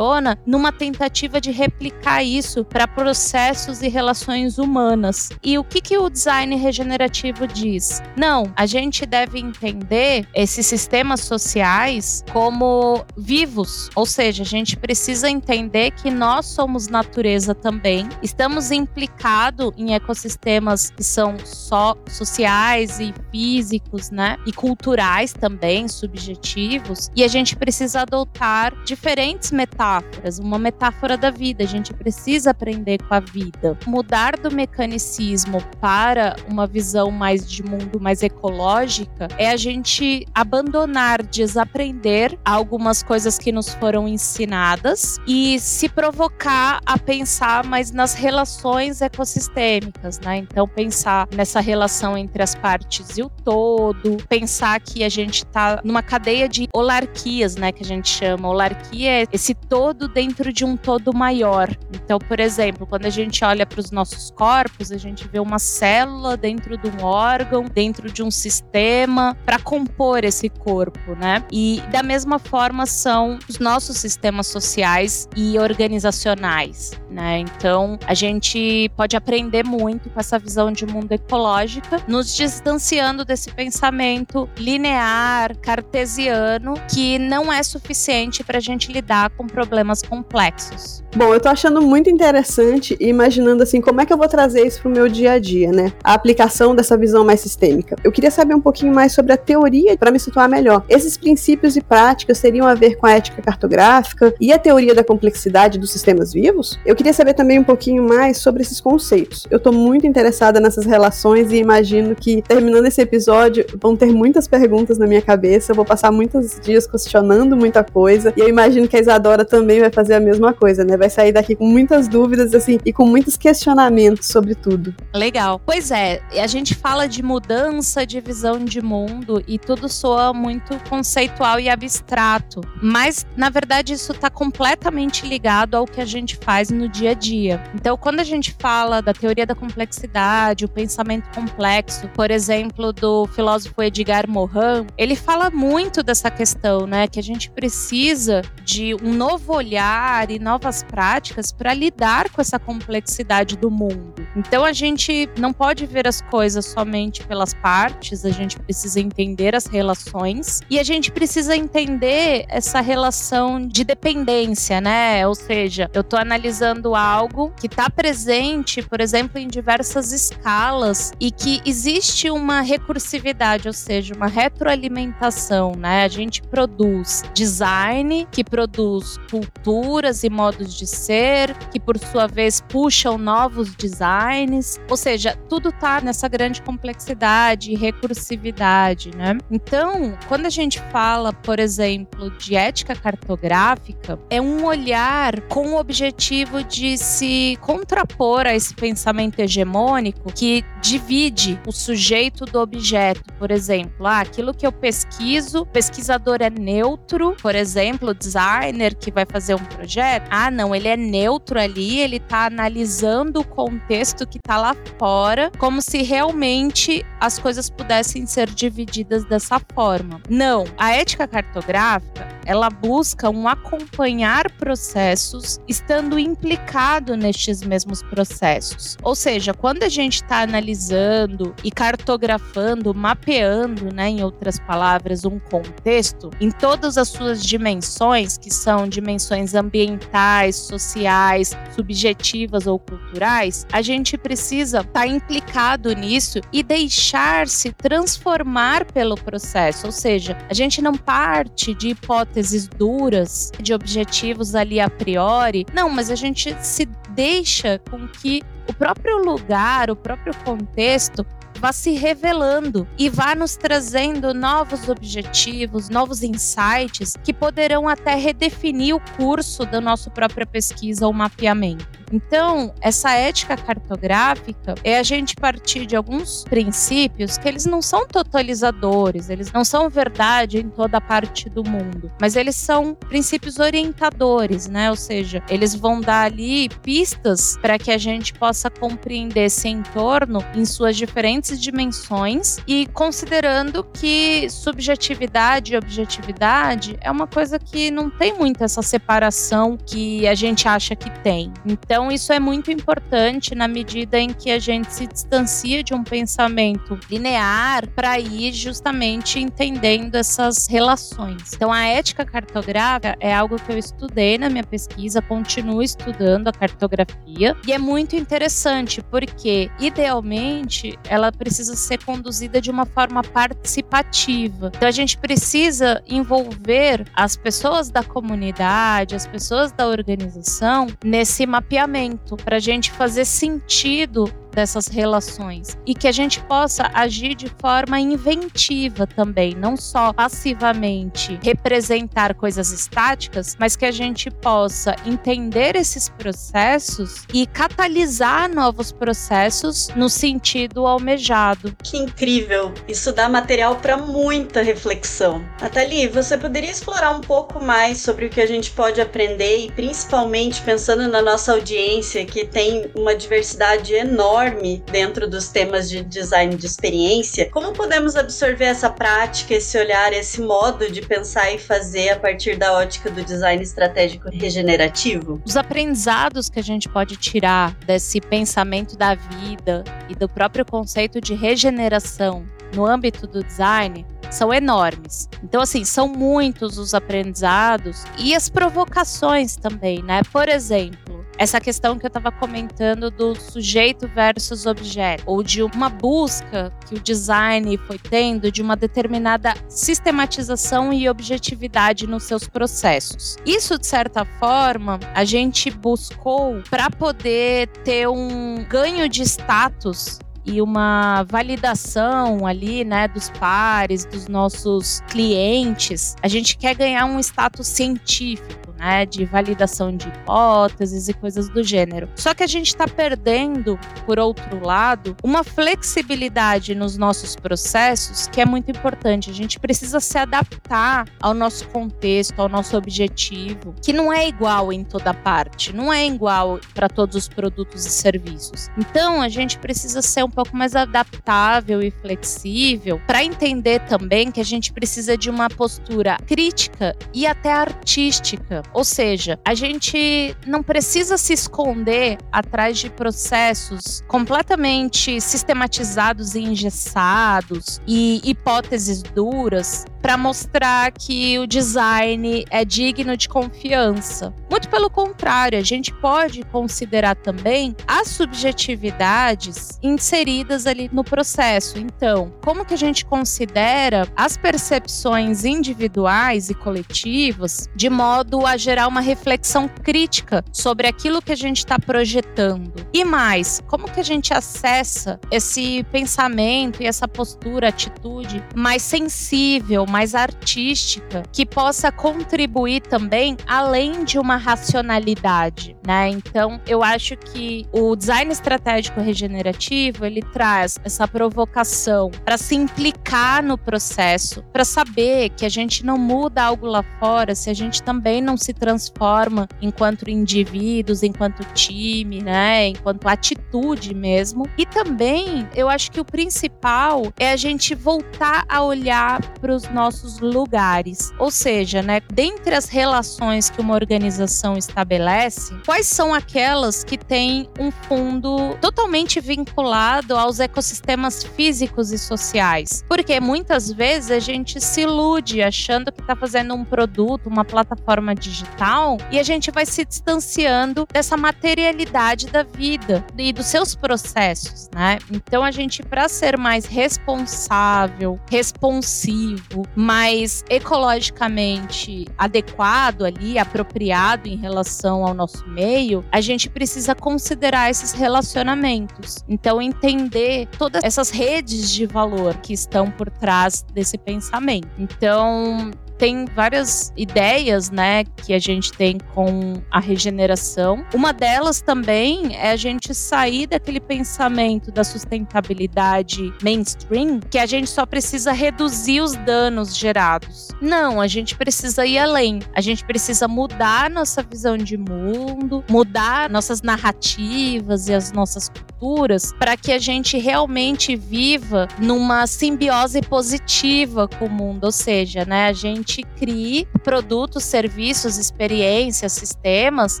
funciona 0.12 0.38
numa 0.46 0.70
tentativa 0.70 1.40
de 1.40 1.50
replicar 1.50 2.22
isso 2.22 2.64
para 2.64 2.86
processos 2.86 3.80
e 3.82 3.88
relações 3.88 4.58
humanas. 4.58 5.30
E 5.42 5.58
o 5.58 5.64
que, 5.64 5.80
que 5.80 5.96
o 5.96 6.10
design 6.10 6.54
regenerativo 6.56 7.46
diz? 7.46 8.02
Não, 8.16 8.52
a 8.54 8.66
gente 8.66 9.06
deve 9.06 9.38
entender 9.38 10.26
esses 10.34 10.66
sistemas 10.66 11.20
sociais 11.20 12.24
como 12.32 13.04
vivos, 13.16 13.88
ou 13.94 14.04
seja, 14.04 14.42
a 14.42 14.46
gente 14.46 14.76
precisa 14.76 15.30
entender 15.30 15.92
que 15.92 16.10
nós 16.10 16.46
somos 16.46 16.88
natureza 16.88 17.54
também, 17.54 18.08
estamos 18.22 18.70
implicados 18.70 19.72
em 19.76 19.94
ecossistemas 19.94 20.90
que 20.90 21.02
são 21.02 21.36
só 21.44 21.96
sociais 22.08 23.00
e 23.00 23.14
físicos, 23.30 24.10
né? 24.10 24.36
E 24.46 24.52
culturais 24.52 25.32
também, 25.32 25.88
subjetivos, 25.88 27.10
e 27.14 27.24
a 27.24 27.28
gente 27.28 27.56
precisa 27.56 28.02
adotar 28.02 28.74
diferentes 28.84 29.50
metáforas, 29.52 30.01
uma 30.40 30.58
metáfora 30.58 31.16
da 31.16 31.30
vida. 31.30 31.64
A 31.64 31.66
gente 31.66 31.92
precisa 31.92 32.50
aprender 32.50 32.98
com 33.02 33.14
a 33.14 33.20
vida. 33.20 33.78
Mudar 33.86 34.36
do 34.36 34.50
mecanicismo 34.50 35.62
para 35.80 36.36
uma 36.48 36.66
visão 36.66 37.10
mais 37.10 37.48
de 37.48 37.62
mundo 37.62 38.00
mais 38.00 38.22
ecológica 38.22 39.28
é 39.38 39.50
a 39.50 39.56
gente 39.56 40.26
abandonar, 40.34 41.22
desaprender 41.22 42.38
algumas 42.44 43.02
coisas 43.02 43.38
que 43.38 43.52
nos 43.52 43.74
foram 43.74 44.06
ensinadas 44.08 45.18
e 45.26 45.58
se 45.60 45.88
provocar 45.88 46.80
a 46.86 46.98
pensar 46.98 47.64
mais 47.64 47.90
nas 47.90 48.14
relações 48.14 49.00
ecossistêmicas, 49.00 50.20
né? 50.20 50.38
Então 50.38 50.66
pensar 50.66 51.28
nessa 51.34 51.60
relação 51.60 52.16
entre 52.16 52.42
as 52.42 52.54
partes 52.54 53.18
e 53.18 53.22
o 53.22 53.28
todo, 53.28 54.16
pensar 54.28 54.80
que 54.80 55.04
a 55.04 55.08
gente 55.08 55.44
está 55.44 55.80
numa 55.84 56.02
cadeia 56.02 56.48
de 56.48 56.68
holarquias, 56.74 57.56
né, 57.56 57.72
que 57.72 57.82
a 57.82 57.86
gente 57.86 58.08
chama. 58.08 58.48
Holarquia 58.48 59.22
é 59.22 59.26
esse 59.32 59.54
todo 59.54 59.91
dentro 59.92 60.52
de 60.52 60.64
um 60.64 60.76
todo 60.76 61.12
maior. 61.14 61.68
Então, 61.94 62.18
por 62.18 62.40
exemplo, 62.40 62.86
quando 62.86 63.06
a 63.06 63.10
gente 63.10 63.44
olha 63.44 63.66
para 63.66 63.80
os 63.80 63.90
nossos 63.90 64.30
corpos, 64.30 64.90
a 64.90 64.98
gente 64.98 65.26
vê 65.28 65.38
uma 65.38 65.58
célula 65.58 66.36
dentro 66.36 66.76
de 66.76 66.88
um 66.88 67.04
órgão, 67.04 67.64
dentro 67.64 68.10
de 68.10 68.22
um 68.22 68.30
sistema 68.30 69.36
para 69.44 69.58
compor 69.58 70.24
esse 70.24 70.48
corpo, 70.48 71.14
né? 71.14 71.44
E 71.50 71.82
da 71.90 72.02
mesma 72.02 72.38
forma 72.38 72.86
são 72.86 73.38
os 73.48 73.58
nossos 73.58 73.96
sistemas 73.98 74.46
sociais 74.46 75.28
e 75.36 75.58
organizacionais, 75.58 76.92
né? 77.10 77.38
Então, 77.38 77.98
a 78.06 78.14
gente 78.14 78.90
pode 78.96 79.16
aprender 79.16 79.64
muito 79.64 80.10
com 80.10 80.20
essa 80.20 80.38
visão 80.38 80.72
de 80.72 80.86
mundo 80.86 81.12
ecológica, 81.12 82.02
nos 82.08 82.34
distanciando 82.34 83.24
desse 83.24 83.50
pensamento 83.52 84.48
linear, 84.56 85.56
cartesiano, 85.58 86.74
que 86.92 87.18
não 87.18 87.52
é 87.52 87.62
suficiente 87.62 88.42
para 88.44 88.58
a 88.58 88.60
gente 88.60 88.92
lidar 88.92 89.30
com 89.30 89.46
problemas 89.46 89.81
complexos. 90.02 91.02
Bom, 91.14 91.34
eu 91.34 91.40
tô 91.40 91.50
achando 91.50 91.82
muito 91.82 92.08
interessante 92.08 92.96
e 92.98 93.08
imaginando 93.08 93.62
assim 93.62 93.82
como 93.82 94.00
é 94.00 94.06
que 94.06 94.12
eu 94.12 94.16
vou 94.16 94.28
trazer 94.28 94.66
isso 94.66 94.80
pro 94.80 94.90
meu 94.90 95.08
dia 95.08 95.32
a 95.32 95.38
dia, 95.38 95.70
né? 95.70 95.92
A 96.02 96.14
aplicação 96.14 96.74
dessa 96.74 96.96
visão 96.96 97.22
mais 97.22 97.40
sistêmica. 97.40 97.96
Eu 98.02 98.10
queria 98.10 98.30
saber 98.30 98.54
um 98.54 98.60
pouquinho 98.60 98.94
mais 98.94 99.12
sobre 99.12 99.32
a 99.32 99.36
teoria 99.36 99.94
para 99.98 100.10
me 100.10 100.18
situar 100.18 100.48
melhor. 100.48 100.82
Esses 100.88 101.18
princípios 101.18 101.76
e 101.76 101.82
práticas 101.82 102.40
teriam 102.40 102.66
a 102.66 102.74
ver 102.74 102.96
com 102.96 103.06
a 103.06 103.12
ética 103.12 103.42
cartográfica 103.42 104.34
e 104.40 104.52
a 104.52 104.58
teoria 104.58 104.94
da 104.94 105.04
complexidade 105.04 105.78
dos 105.78 105.92
sistemas 105.92 106.32
vivos? 106.32 106.78
Eu 106.86 106.96
queria 106.96 107.12
saber 107.12 107.34
também 107.34 107.58
um 107.58 107.64
pouquinho 107.64 108.02
mais 108.02 108.38
sobre 108.38 108.62
esses 108.62 108.80
conceitos. 108.80 109.46
Eu 109.50 109.60
tô 109.60 109.70
muito 109.70 110.06
interessada 110.06 110.60
nessas 110.60 110.86
relações 110.86 111.52
e 111.52 111.56
imagino 111.56 112.14
que 112.14 112.40
terminando 112.42 112.86
esse 112.86 113.02
episódio 113.02 113.66
vão 113.80 113.94
ter 113.96 114.06
muitas 114.06 114.48
perguntas 114.48 114.96
na 114.96 115.06
minha 115.06 115.22
cabeça. 115.22 115.72
Eu 115.72 115.76
vou 115.76 115.84
passar 115.84 116.10
muitos 116.10 116.58
dias 116.58 116.86
questionando 116.86 117.56
muita 117.56 117.84
coisa 117.84 118.32
e 118.36 118.40
eu 118.40 118.48
imagino 118.48 118.88
que 118.88 118.96
a 118.96 119.00
Isadora 119.00 119.44
também 119.44 119.71
vai 119.80 119.90
fazer 119.90 120.14
a 120.14 120.20
mesma 120.20 120.52
coisa, 120.52 120.84
né? 120.84 120.96
vai 120.96 121.10
sair 121.10 121.32
daqui 121.32 121.54
com 121.54 121.66
muitas 121.66 122.08
dúvidas, 122.08 122.54
assim, 122.54 122.78
e 122.84 122.92
com 122.92 123.04
muitos 123.04 123.36
questionamentos 123.36 124.28
sobre 124.28 124.54
tudo. 124.54 124.94
Legal. 125.14 125.60
Pois 125.64 125.90
é, 125.90 126.20
a 126.40 126.46
gente 126.46 126.74
fala 126.74 127.08
de 127.08 127.22
mudança 127.22 128.06
de 128.06 128.20
visão 128.20 128.64
de 128.64 128.80
mundo 128.80 129.42
e 129.46 129.58
tudo 129.58 129.88
soa 129.88 130.32
muito 130.32 130.78
conceitual 130.88 131.58
e 131.58 131.68
abstrato. 131.68 132.60
Mas, 132.80 133.26
na 133.36 133.50
verdade, 133.50 133.92
isso 133.92 134.12
está 134.12 134.30
completamente 134.30 135.26
ligado 135.26 135.76
ao 135.76 135.86
que 135.86 136.00
a 136.00 136.04
gente 136.04 136.36
faz 136.36 136.70
no 136.70 136.88
dia 136.88 137.10
a 137.10 137.14
dia. 137.14 137.62
Então, 137.74 137.96
quando 137.96 138.20
a 138.20 138.24
gente 138.24 138.54
fala 138.58 139.00
da 139.00 139.12
teoria 139.12 139.46
da 139.46 139.54
complexidade, 139.54 140.64
o 140.64 140.68
pensamento 140.68 141.28
complexo, 141.34 142.08
por 142.08 142.30
exemplo, 142.30 142.92
do 142.92 143.26
filósofo 143.26 143.82
Edgar 143.82 144.28
Morin, 144.28 144.86
ele 144.96 145.16
fala 145.16 145.50
muito 145.50 146.02
dessa 146.02 146.30
questão, 146.30 146.86
né? 146.86 147.06
Que 147.08 147.18
a 147.18 147.22
gente 147.22 147.50
precisa 147.50 148.42
de 148.64 148.94
um 149.02 149.12
novo 149.12 149.52
olhar 149.62 150.30
e 150.30 150.38
novas 150.38 150.82
práticas 150.82 151.52
para 151.52 151.72
lidar 151.72 152.28
com 152.30 152.40
essa 152.40 152.58
complexidade 152.58 153.56
do 153.56 153.70
mundo. 153.70 154.26
Então 154.36 154.64
a 154.64 154.72
gente 154.72 155.28
não 155.38 155.52
pode 155.52 155.86
ver 155.86 156.06
as 156.06 156.20
coisas 156.20 156.66
somente 156.66 157.24
pelas 157.24 157.54
partes, 157.54 158.24
a 158.24 158.30
gente 158.30 158.58
precisa 158.58 159.00
entender 159.00 159.54
as 159.54 159.66
relações 159.66 160.60
e 160.68 160.78
a 160.78 160.82
gente 160.82 161.10
precisa 161.10 161.56
entender 161.56 162.44
essa 162.48 162.80
relação 162.80 163.66
de 163.66 163.84
dependência, 163.84 164.80
né? 164.80 165.26
Ou 165.26 165.34
seja, 165.34 165.90
eu 165.94 166.00
estou 166.00 166.18
analisando 166.18 166.94
algo 166.94 167.52
que 167.58 167.66
está 167.66 167.88
presente, 167.88 168.82
por 168.82 169.00
exemplo, 169.00 169.38
em 169.38 169.46
diversas 169.46 170.12
escalas 170.12 171.12
e 171.20 171.30
que 171.30 171.60
existe 171.64 172.30
uma 172.30 172.60
recursividade, 172.60 173.68
ou 173.68 173.74
seja, 173.74 174.14
uma 174.14 174.26
retroalimentação, 174.26 175.72
né? 175.76 176.04
A 176.04 176.08
gente 176.08 176.42
produz 176.42 177.22
design, 177.32 178.26
que 178.30 178.42
produz 178.42 179.18
culturas 179.46 180.24
e 180.24 180.30
modos 180.30 180.74
de 180.74 180.86
ser, 180.86 181.54
que 181.70 181.78
por 181.78 181.98
sua 181.98 182.26
vez 182.26 182.60
puxam 182.60 183.18
novos 183.18 183.74
designs. 183.74 184.80
Ou 184.88 184.96
seja, 184.96 185.36
tudo 185.48 185.72
tá 185.72 186.00
nessa 186.00 186.28
grande 186.28 186.62
complexidade 186.62 187.72
e 187.72 187.76
recursividade, 187.76 189.10
né? 189.16 189.38
Então, 189.50 190.16
quando 190.28 190.46
a 190.46 190.50
gente 190.50 190.80
fala, 190.90 191.32
por 191.32 191.58
exemplo, 191.58 192.30
de 192.38 192.56
ética 192.56 192.94
cartográfica, 192.94 194.18
é 194.30 194.40
um 194.40 194.64
olhar 194.64 195.40
com 195.42 195.72
o 195.72 195.78
objetivo 195.78 196.62
de 196.62 196.96
se 196.98 197.56
contrapor 197.60 198.46
a 198.46 198.54
esse 198.54 198.74
pensamento 198.74 199.38
hegemônico 199.38 200.32
que 200.32 200.64
divide 200.80 201.60
o 201.66 201.72
sujeito 201.72 202.44
do 202.44 202.60
objeto. 202.60 203.32
Por 203.38 203.50
exemplo, 203.50 204.06
ah, 204.06 204.20
aquilo 204.20 204.54
que 204.54 204.66
eu 204.66 204.72
pesquiso, 204.72 205.60
o 205.62 205.66
pesquisador 205.66 206.38
é 206.40 206.50
neutro, 206.50 207.36
por 207.40 207.54
exemplo, 207.54 208.10
o 208.10 208.14
designer 208.14 208.94
que 208.94 209.10
vai 209.10 209.24
fazer 209.32 209.54
um 209.54 209.64
projeto, 209.64 210.28
ah, 210.30 210.50
não, 210.50 210.74
ele 210.74 210.86
é 210.86 210.96
neutro 210.96 211.58
ali, 211.58 212.00
ele 212.00 212.20
tá 212.20 212.46
analisando 212.46 213.40
o 213.40 213.44
contexto 213.44 214.26
que 214.26 214.38
tá 214.38 214.58
lá 214.58 214.76
fora, 214.98 215.50
como 215.58 215.80
se 215.80 216.02
realmente 216.02 217.04
as 217.18 217.38
coisas 217.38 217.70
pudessem 217.70 218.26
ser 218.26 218.50
divididas 218.50 219.24
dessa 219.24 219.60
forma. 219.74 220.20
Não, 220.28 220.64
a 220.76 220.92
ética 220.92 221.26
cartográfica, 221.26 222.28
ela 222.44 222.68
busca 222.68 223.30
um 223.30 223.48
acompanhar 223.48 224.50
processos 224.52 225.58
estando 225.66 226.18
implicado 226.18 227.16
nestes 227.16 227.62
mesmos 227.62 228.02
processos. 228.02 228.98
Ou 229.02 229.14
seja, 229.14 229.54
quando 229.54 229.84
a 229.84 229.88
gente 229.88 230.16
está 230.16 230.42
analisando 230.42 231.54
e 231.64 231.70
cartografando, 231.70 232.92
mapeando, 232.92 233.94
né, 233.94 234.08
em 234.08 234.22
outras 234.22 234.58
palavras, 234.58 235.24
um 235.24 235.38
contexto 235.38 236.30
em 236.40 236.50
todas 236.50 236.98
as 236.98 237.08
suas 237.08 237.42
dimensões, 237.42 238.36
que 238.36 238.52
são 238.52 238.86
dimensões 238.86 239.21
ambientais, 239.54 240.56
sociais, 240.56 241.56
subjetivas 241.74 242.66
ou 242.66 242.78
culturais, 242.78 243.66
a 243.72 243.82
gente 243.82 244.16
precisa 244.16 244.80
estar 244.80 244.92
tá 244.92 245.06
implicado 245.06 245.92
nisso 245.94 246.40
e 246.52 246.62
deixar-se 246.62 247.72
transformar 247.72 248.84
pelo 248.86 249.14
processo. 249.14 249.86
Ou 249.86 249.92
seja, 249.92 250.36
a 250.48 250.54
gente 250.54 250.80
não 250.80 250.94
parte 250.94 251.74
de 251.74 251.88
hipóteses 251.88 252.66
duras, 252.68 253.50
de 253.60 253.72
objetivos 253.72 254.54
ali 254.54 254.80
a 254.80 254.88
priori. 254.88 255.66
Não, 255.72 255.88
mas 255.88 256.10
a 256.10 256.14
gente 256.14 256.54
se 256.64 256.86
deixa 257.10 257.78
com 257.90 258.08
que 258.08 258.42
o 258.68 258.72
próprio 258.72 259.18
lugar, 259.18 259.90
o 259.90 259.96
próprio 259.96 260.34
contexto 260.44 261.26
vá 261.58 261.72
se 261.72 261.92
revelando 261.92 262.86
e 262.98 263.08
vá 263.08 263.34
nos 263.34 263.56
trazendo 263.56 264.34
novos 264.34 264.88
objetivos, 264.88 265.88
novos 265.88 266.22
insights 266.22 267.16
que 267.22 267.32
poderão 267.32 267.88
até 267.88 268.14
redefinir 268.14 268.94
o 268.94 269.00
curso 269.16 269.64
da 269.64 269.80
nossa 269.80 270.10
própria 270.10 270.46
pesquisa 270.46 271.06
ou 271.06 271.12
mapeamento. 271.12 272.02
Então, 272.12 272.74
essa 272.82 273.10
ética 273.12 273.56
cartográfica 273.56 274.74
é 274.84 274.98
a 274.98 275.02
gente 275.02 275.34
partir 275.34 275.86
de 275.86 275.96
alguns 275.96 276.44
princípios 276.44 277.38
que 277.38 277.48
eles 277.48 277.64
não 277.64 277.80
são 277.80 278.06
totalizadores, 278.06 279.30
eles 279.30 279.50
não 279.50 279.64
são 279.64 279.88
verdade 279.88 280.58
em 280.58 280.68
toda 280.68 281.00
parte 281.00 281.48
do 281.48 281.64
mundo, 281.64 282.12
mas 282.20 282.36
eles 282.36 282.54
são 282.54 282.94
princípios 282.94 283.58
orientadores, 283.58 284.68
né? 284.68 284.90
Ou 284.90 284.96
seja, 284.96 285.42
eles 285.48 285.74
vão 285.74 286.02
dar 286.02 286.26
ali 286.26 286.68
pistas 286.82 287.56
para 287.62 287.78
que 287.78 287.90
a 287.90 287.96
gente 287.96 288.34
possa 288.34 288.68
compreender 288.68 289.46
esse 289.46 289.68
entorno 289.68 290.44
em 290.54 290.66
suas 290.66 290.96
diferentes 290.96 291.41
dimensões 291.58 292.58
e 292.66 292.86
considerando 292.88 293.84
que 293.84 294.48
subjetividade 294.50 295.72
e 295.72 295.76
objetividade 295.76 296.96
é 297.00 297.10
uma 297.10 297.26
coisa 297.26 297.58
que 297.58 297.90
não 297.90 298.10
tem 298.10 298.34
muito 298.36 298.62
essa 298.62 298.82
separação 298.82 299.76
que 299.76 300.26
a 300.26 300.34
gente 300.34 300.68
acha 300.68 300.94
que 300.94 301.10
tem. 301.22 301.52
Então, 301.64 302.02
então, 302.02 302.10
isso 302.10 302.32
é 302.32 302.40
muito 302.40 302.70
importante 302.70 303.54
na 303.54 303.68
medida 303.68 304.18
em 304.18 304.32
que 304.32 304.50
a 304.50 304.58
gente 304.58 304.92
se 304.92 305.06
distancia 305.06 305.82
de 305.82 305.94
um 305.94 306.02
pensamento 306.02 306.98
linear 307.10 307.88
para 307.90 308.18
ir 308.18 308.52
justamente 308.52 309.38
entendendo 309.38 310.14
essas 310.14 310.66
relações. 310.66 311.52
Então, 311.54 311.72
a 311.72 311.84
ética 311.84 312.24
cartográfica 312.24 313.16
é 313.20 313.34
algo 313.34 313.56
que 313.56 313.70
eu 313.70 313.78
estudei 313.78 314.38
na 314.38 314.48
minha 314.48 314.64
pesquisa, 314.64 315.22
continuo 315.22 315.82
estudando 315.82 316.48
a 316.48 316.52
cartografia, 316.52 317.56
e 317.66 317.72
é 317.72 317.78
muito 317.78 318.16
interessante 318.16 319.02
porque, 319.10 319.70
idealmente, 319.78 320.98
ela 321.08 321.31
precisa 321.32 321.74
ser 321.74 322.04
conduzida 322.04 322.60
de 322.60 322.70
uma 322.70 322.86
forma 322.86 323.22
participativa. 323.22 324.70
Então 324.74 324.88
a 324.88 324.92
gente 324.92 325.18
precisa 325.18 326.02
envolver 326.06 327.04
as 327.14 327.36
pessoas 327.36 327.90
da 327.90 328.02
comunidade, 328.02 329.14
as 329.14 329.26
pessoas 329.26 329.72
da 329.72 329.86
organização 329.86 330.86
nesse 331.04 331.46
mapeamento 331.46 332.36
para 332.36 332.56
a 332.56 332.60
gente 332.60 332.90
fazer 332.90 333.24
sentido 333.24 334.32
dessas 334.52 334.86
relações 334.86 335.76
e 335.86 335.94
que 335.94 336.06
a 336.06 336.12
gente 336.12 336.40
possa 336.42 336.90
agir 336.94 337.34
de 337.34 337.48
forma 337.60 337.98
inventiva 337.98 339.06
também, 339.06 339.54
não 339.54 339.76
só 339.76 340.12
passivamente 340.12 341.38
representar 341.42 342.34
coisas 342.34 342.70
estáticas, 342.70 343.56
mas 343.58 343.76
que 343.76 343.84
a 343.84 343.90
gente 343.90 344.30
possa 344.30 344.94
entender 345.06 345.76
esses 345.76 346.08
processos 346.08 347.24
e 347.32 347.46
catalisar 347.46 348.48
novos 348.48 348.92
processos 348.92 349.88
no 349.96 350.08
sentido 350.08 350.86
almejado. 350.86 351.74
Que 351.82 351.96
incrível! 351.96 352.72
Isso 352.86 353.12
dá 353.12 353.28
material 353.28 353.76
para 353.76 353.96
muita 353.96 354.62
reflexão. 354.62 355.44
Nathalie, 355.60 356.08
você 356.08 356.36
poderia 356.36 356.70
explorar 356.70 357.12
um 357.12 357.20
pouco 357.20 357.62
mais 357.62 357.98
sobre 357.98 358.26
o 358.26 358.30
que 358.30 358.40
a 358.40 358.46
gente 358.46 358.70
pode 358.70 359.00
aprender 359.00 359.66
e 359.66 359.72
principalmente 359.72 360.60
pensando 360.62 361.08
na 361.08 361.22
nossa 361.22 361.52
audiência 361.52 362.24
que 362.24 362.44
tem 362.44 362.90
uma 362.94 363.14
diversidade 363.14 363.94
enorme 363.94 364.41
enorme 364.42 364.82
dentro 364.90 365.28
dos 365.28 365.48
temas 365.48 365.88
de 365.88 366.02
design 366.02 366.56
de 366.56 366.66
experiência. 366.66 367.48
Como 367.50 367.72
podemos 367.72 368.16
absorver 368.16 368.64
essa 368.64 368.90
prática, 368.90 369.54
esse 369.54 369.78
olhar, 369.78 370.12
esse 370.12 370.40
modo 370.40 370.90
de 370.90 371.00
pensar 371.02 371.52
e 371.52 371.58
fazer 371.58 372.10
a 372.10 372.18
partir 372.18 372.56
da 372.56 372.72
ótica 372.72 373.10
do 373.10 373.22
design 373.22 373.62
estratégico 373.62 374.28
regenerativo? 374.30 375.40
Os 375.44 375.56
aprendizados 375.56 376.48
que 376.48 376.58
a 376.58 376.62
gente 376.62 376.88
pode 376.88 377.16
tirar 377.16 377.74
desse 377.86 378.20
pensamento 378.20 378.96
da 378.96 379.14
vida 379.14 379.84
e 380.08 380.14
do 380.14 380.28
próprio 380.28 380.64
conceito 380.64 381.20
de 381.20 381.34
regeneração 381.34 382.44
no 382.74 382.86
âmbito 382.86 383.26
do 383.26 383.44
design 383.44 384.06
são 384.30 384.52
enormes. 384.52 385.28
Então, 385.44 385.60
assim, 385.60 385.84
são 385.84 386.08
muitos 386.08 386.78
os 386.78 386.94
aprendizados 386.94 388.04
e 388.18 388.34
as 388.34 388.48
provocações 388.48 389.56
também, 389.56 390.02
né? 390.02 390.22
Por 390.32 390.48
exemplo, 390.48 390.98
essa 391.42 391.60
questão 391.60 391.98
que 391.98 392.06
eu 392.06 392.08
estava 392.08 392.30
comentando 392.30 393.10
do 393.10 393.34
sujeito 393.34 394.06
versus 394.06 394.64
objeto, 394.64 395.24
ou 395.26 395.42
de 395.42 395.60
uma 395.60 395.88
busca 395.88 396.72
que 396.86 396.94
o 396.94 397.00
design 397.00 397.76
foi 397.78 397.98
tendo 397.98 398.52
de 398.52 398.62
uma 398.62 398.76
determinada 398.76 399.52
sistematização 399.68 400.92
e 400.92 401.08
objetividade 401.08 402.06
nos 402.06 402.22
seus 402.22 402.46
processos. 402.46 403.36
Isso, 403.44 403.76
de 403.76 403.88
certa 403.88 404.24
forma, 404.24 405.00
a 405.16 405.24
gente 405.24 405.68
buscou 405.68 406.62
para 406.70 406.88
poder 406.88 407.66
ter 407.82 408.08
um 408.08 408.64
ganho 408.68 409.08
de 409.08 409.22
status 409.22 410.20
e 410.44 410.62
uma 410.62 411.24
validação 411.24 412.46
ali, 412.46 412.84
né, 412.84 413.08
dos 413.08 413.30
pares, 413.30 414.04
dos 414.04 414.28
nossos 414.28 415.00
clientes. 415.08 416.14
A 416.22 416.28
gente 416.28 416.56
quer 416.56 416.76
ganhar 416.76 417.04
um 417.04 417.18
status 417.18 417.66
científico 417.66 418.71
né, 418.82 419.06
de 419.06 419.24
validação 419.24 419.96
de 419.96 420.08
hipóteses 420.08 421.08
e 421.08 421.14
coisas 421.14 421.48
do 421.48 421.62
gênero. 421.62 422.08
Só 422.16 422.34
que 422.34 422.42
a 422.42 422.46
gente 422.48 422.66
está 422.66 422.88
perdendo, 422.88 423.78
por 424.04 424.18
outro 424.18 424.66
lado, 424.66 425.16
uma 425.22 425.44
flexibilidade 425.44 426.74
nos 426.74 426.96
nossos 426.96 427.36
processos 427.36 428.26
que 428.26 428.40
é 428.40 428.44
muito 428.44 428.72
importante. 428.72 429.30
A 429.30 429.32
gente 429.32 429.60
precisa 429.60 430.00
se 430.00 430.18
adaptar 430.18 431.06
ao 431.20 431.32
nosso 431.32 431.68
contexto, 431.68 432.40
ao 432.40 432.48
nosso 432.48 432.76
objetivo, 432.76 433.72
que 433.80 433.92
não 433.92 434.12
é 434.12 434.26
igual 434.26 434.72
em 434.72 434.82
toda 434.82 435.14
parte, 435.14 435.72
não 435.72 435.92
é 435.92 436.04
igual 436.04 436.58
para 436.74 436.88
todos 436.88 437.14
os 437.14 437.28
produtos 437.28 437.86
e 437.86 437.90
serviços. 437.90 438.68
Então, 438.76 439.22
a 439.22 439.28
gente 439.28 439.58
precisa 439.58 440.02
ser 440.02 440.24
um 440.24 440.30
pouco 440.30 440.56
mais 440.56 440.74
adaptável 440.74 441.80
e 441.82 441.90
flexível 441.92 443.00
para 443.06 443.22
entender 443.22 443.78
também 443.86 444.32
que 444.32 444.40
a 444.40 444.44
gente 444.44 444.72
precisa 444.72 445.16
de 445.16 445.30
uma 445.30 445.48
postura 445.48 446.16
crítica 446.26 446.96
e 447.14 447.26
até 447.26 447.52
artística 447.52 448.62
ou 448.72 448.84
seja, 448.84 449.38
a 449.44 449.54
gente 449.54 450.36
não 450.46 450.62
precisa 450.62 451.16
se 451.16 451.32
esconder 451.32 452.18
atrás 452.30 452.78
de 452.78 452.90
processos 452.90 454.02
completamente 454.08 455.20
sistematizados 455.20 456.34
e 456.34 456.40
engessados 456.40 457.80
e 457.86 458.20
hipóteses 458.24 459.02
duras 459.02 459.84
para 460.02 460.16
mostrar 460.16 460.90
que 460.90 461.38
o 461.38 461.46
design 461.46 462.44
é 462.50 462.64
digno 462.64 463.16
de 463.16 463.28
confiança. 463.28 464.34
Muito 464.50 464.68
pelo 464.68 464.90
contrário, 464.90 465.58
a 465.58 465.62
gente 465.62 465.94
pode 465.94 466.42
considerar 466.46 467.14
também 467.14 467.74
as 467.86 468.08
subjetividades 468.08 469.78
inseridas 469.82 470.66
ali 470.66 470.90
no 470.92 471.04
processo. 471.04 471.78
Então, 471.78 472.32
como 472.44 472.64
que 472.64 472.74
a 472.74 472.76
gente 472.76 473.04
considera 473.04 474.06
as 474.16 474.36
percepções 474.36 475.44
individuais 475.44 476.50
e 476.50 476.54
coletivas 476.54 477.68
de 477.74 477.88
modo 477.88 478.44
a 478.44 478.56
gerar 478.56 478.88
uma 478.88 479.00
reflexão 479.00 479.68
crítica 479.68 480.44
sobre 480.52 480.88
aquilo 480.88 481.22
que 481.22 481.32
a 481.32 481.36
gente 481.36 481.58
está 481.58 481.78
projetando? 481.78 482.72
E 482.92 483.04
mais, 483.04 483.62
como 483.68 483.90
que 483.90 484.00
a 484.00 484.04
gente 484.04 484.34
acessa 484.34 485.20
esse 485.30 485.84
pensamento 485.92 486.82
e 486.82 486.86
essa 486.86 487.06
postura, 487.06 487.68
atitude 487.68 488.42
mais 488.54 488.82
sensível, 488.82 489.86
mais 489.92 490.14
artística, 490.14 491.22
que 491.30 491.44
possa 491.44 491.92
contribuir 491.92 492.80
também 492.80 493.36
além 493.46 494.04
de 494.04 494.18
uma 494.18 494.36
racionalidade, 494.38 495.76
né? 495.86 496.08
Então, 496.08 496.58
eu 496.66 496.82
acho 496.82 497.14
que 497.14 497.66
o 497.70 497.94
design 497.94 498.32
estratégico 498.32 499.00
regenerativo, 499.00 500.06
ele 500.06 500.22
traz 500.22 500.78
essa 500.82 501.06
provocação 501.06 502.10
para 502.24 502.38
se 502.38 502.54
implicar 502.54 503.42
no 503.42 503.58
processo, 503.58 504.42
para 504.50 504.64
saber 504.64 505.28
que 505.36 505.44
a 505.44 505.50
gente 505.50 505.84
não 505.84 505.98
muda 505.98 506.42
algo 506.42 506.66
lá 506.66 506.82
fora 506.98 507.34
se 507.34 507.50
a 507.50 507.54
gente 507.54 507.82
também 507.82 508.22
não 508.22 508.38
se 508.38 508.54
transforma 508.54 509.46
enquanto 509.60 510.08
indivíduos, 510.08 511.02
enquanto 511.02 511.44
time, 511.52 512.22
né? 512.22 512.68
Enquanto 512.68 513.06
atitude 513.06 513.94
mesmo. 513.94 514.48
E 514.56 514.64
também, 514.64 515.46
eu 515.54 515.68
acho 515.68 515.90
que 515.90 516.00
o 516.00 516.04
principal 516.04 517.12
é 517.18 517.30
a 517.30 517.36
gente 517.36 517.74
voltar 517.74 518.46
a 518.48 518.62
olhar 518.62 519.20
para 519.38 519.54
os 519.54 519.68
nossos 519.68 519.81
nossos 519.82 520.20
lugares. 520.20 521.12
Ou 521.18 521.30
seja, 521.30 521.82
né, 521.82 522.00
dentre 522.12 522.54
as 522.54 522.68
relações 522.68 523.50
que 523.50 523.60
uma 523.60 523.74
organização 523.74 524.56
estabelece, 524.56 525.54
quais 525.66 525.86
são 525.86 526.14
aquelas 526.14 526.84
que 526.84 526.96
têm 526.96 527.48
um 527.58 527.70
fundo 527.70 528.56
totalmente 528.60 529.20
vinculado 529.20 530.16
aos 530.16 530.38
ecossistemas 530.38 531.24
físicos 531.24 531.90
e 531.90 531.98
sociais? 531.98 532.84
Porque 532.88 533.18
muitas 533.18 533.72
vezes 533.72 534.10
a 534.12 534.20
gente 534.20 534.60
se 534.60 534.82
ilude 534.82 535.42
achando 535.42 535.90
que 535.90 536.00
está 536.00 536.14
fazendo 536.14 536.54
um 536.54 536.64
produto, 536.64 537.26
uma 537.26 537.44
plataforma 537.44 538.14
digital, 538.14 538.98
e 539.10 539.18
a 539.18 539.22
gente 539.24 539.50
vai 539.50 539.66
se 539.66 539.84
distanciando 539.84 540.86
dessa 540.92 541.16
materialidade 541.16 542.28
da 542.28 542.44
vida 542.44 543.04
e 543.18 543.32
dos 543.32 543.46
seus 543.46 543.74
processos, 543.74 544.68
né? 544.74 544.98
Então 545.10 545.42
a 545.42 545.50
gente, 545.50 545.82
para 545.82 546.08
ser 546.08 546.38
mais 546.38 546.66
responsável, 546.66 548.20
responsivo, 548.30 549.62
mais 549.74 550.44
ecologicamente 550.48 552.06
adequado 552.18 553.04
ali, 553.04 553.38
apropriado 553.38 554.28
em 554.28 554.36
relação 554.36 555.06
ao 555.06 555.14
nosso 555.14 555.46
meio, 555.48 556.04
a 556.12 556.20
gente 556.20 556.48
precisa 556.48 556.94
considerar 556.94 557.70
esses 557.70 557.92
relacionamentos. 557.92 559.24
Então, 559.28 559.60
entender 559.60 560.46
todas 560.58 560.82
essas 560.84 561.10
redes 561.10 561.70
de 561.70 561.86
valor 561.86 562.36
que 562.38 562.52
estão 562.52 562.90
por 562.90 563.10
trás 563.10 563.64
desse 563.72 563.96
pensamento. 563.96 564.68
Então, 564.78 565.70
tem 566.02 566.24
várias 566.24 566.92
ideias, 566.96 567.70
né, 567.70 568.02
que 568.02 568.34
a 568.34 568.38
gente 568.40 568.72
tem 568.72 568.98
com 569.14 569.62
a 569.70 569.78
regeneração. 569.78 570.84
Uma 570.92 571.12
delas 571.12 571.62
também 571.62 572.34
é 572.34 572.50
a 572.50 572.56
gente 572.56 572.92
sair 572.92 573.46
daquele 573.46 573.78
pensamento 573.78 574.72
da 574.72 574.82
sustentabilidade 574.82 576.34
mainstream, 576.42 577.20
que 577.20 577.38
a 577.38 577.46
gente 577.46 577.70
só 577.70 577.86
precisa 577.86 578.32
reduzir 578.32 579.00
os 579.00 579.14
danos 579.14 579.76
gerados. 579.76 580.48
Não, 580.60 581.00
a 581.00 581.06
gente 581.06 581.36
precisa 581.36 581.86
ir 581.86 581.98
além. 581.98 582.40
A 582.52 582.60
gente 582.60 582.84
precisa 582.84 583.28
mudar 583.28 583.88
nossa 583.88 584.24
visão 584.24 584.56
de 584.56 584.76
mundo, 584.76 585.62
mudar 585.70 586.28
nossas 586.28 586.62
narrativas 586.62 587.86
e 587.86 587.94
as 587.94 588.10
nossas 588.10 588.50
culturas 588.82 589.32
para 589.38 589.56
que 589.56 589.70
a 589.70 589.78
gente 589.78 590.18
realmente 590.18 590.96
viva 590.96 591.68
numa 591.78 592.26
simbiose 592.26 593.00
positiva 593.00 594.08
com 594.08 594.26
o 594.26 594.30
mundo, 594.30 594.64
ou 594.64 594.72
seja, 594.72 595.24
né, 595.24 595.46
a 595.46 595.52
gente 595.52 596.02
crie 596.18 596.66
produtos, 596.82 597.44
serviços, 597.44 598.18
experiências, 598.18 599.12
sistemas 599.12 600.00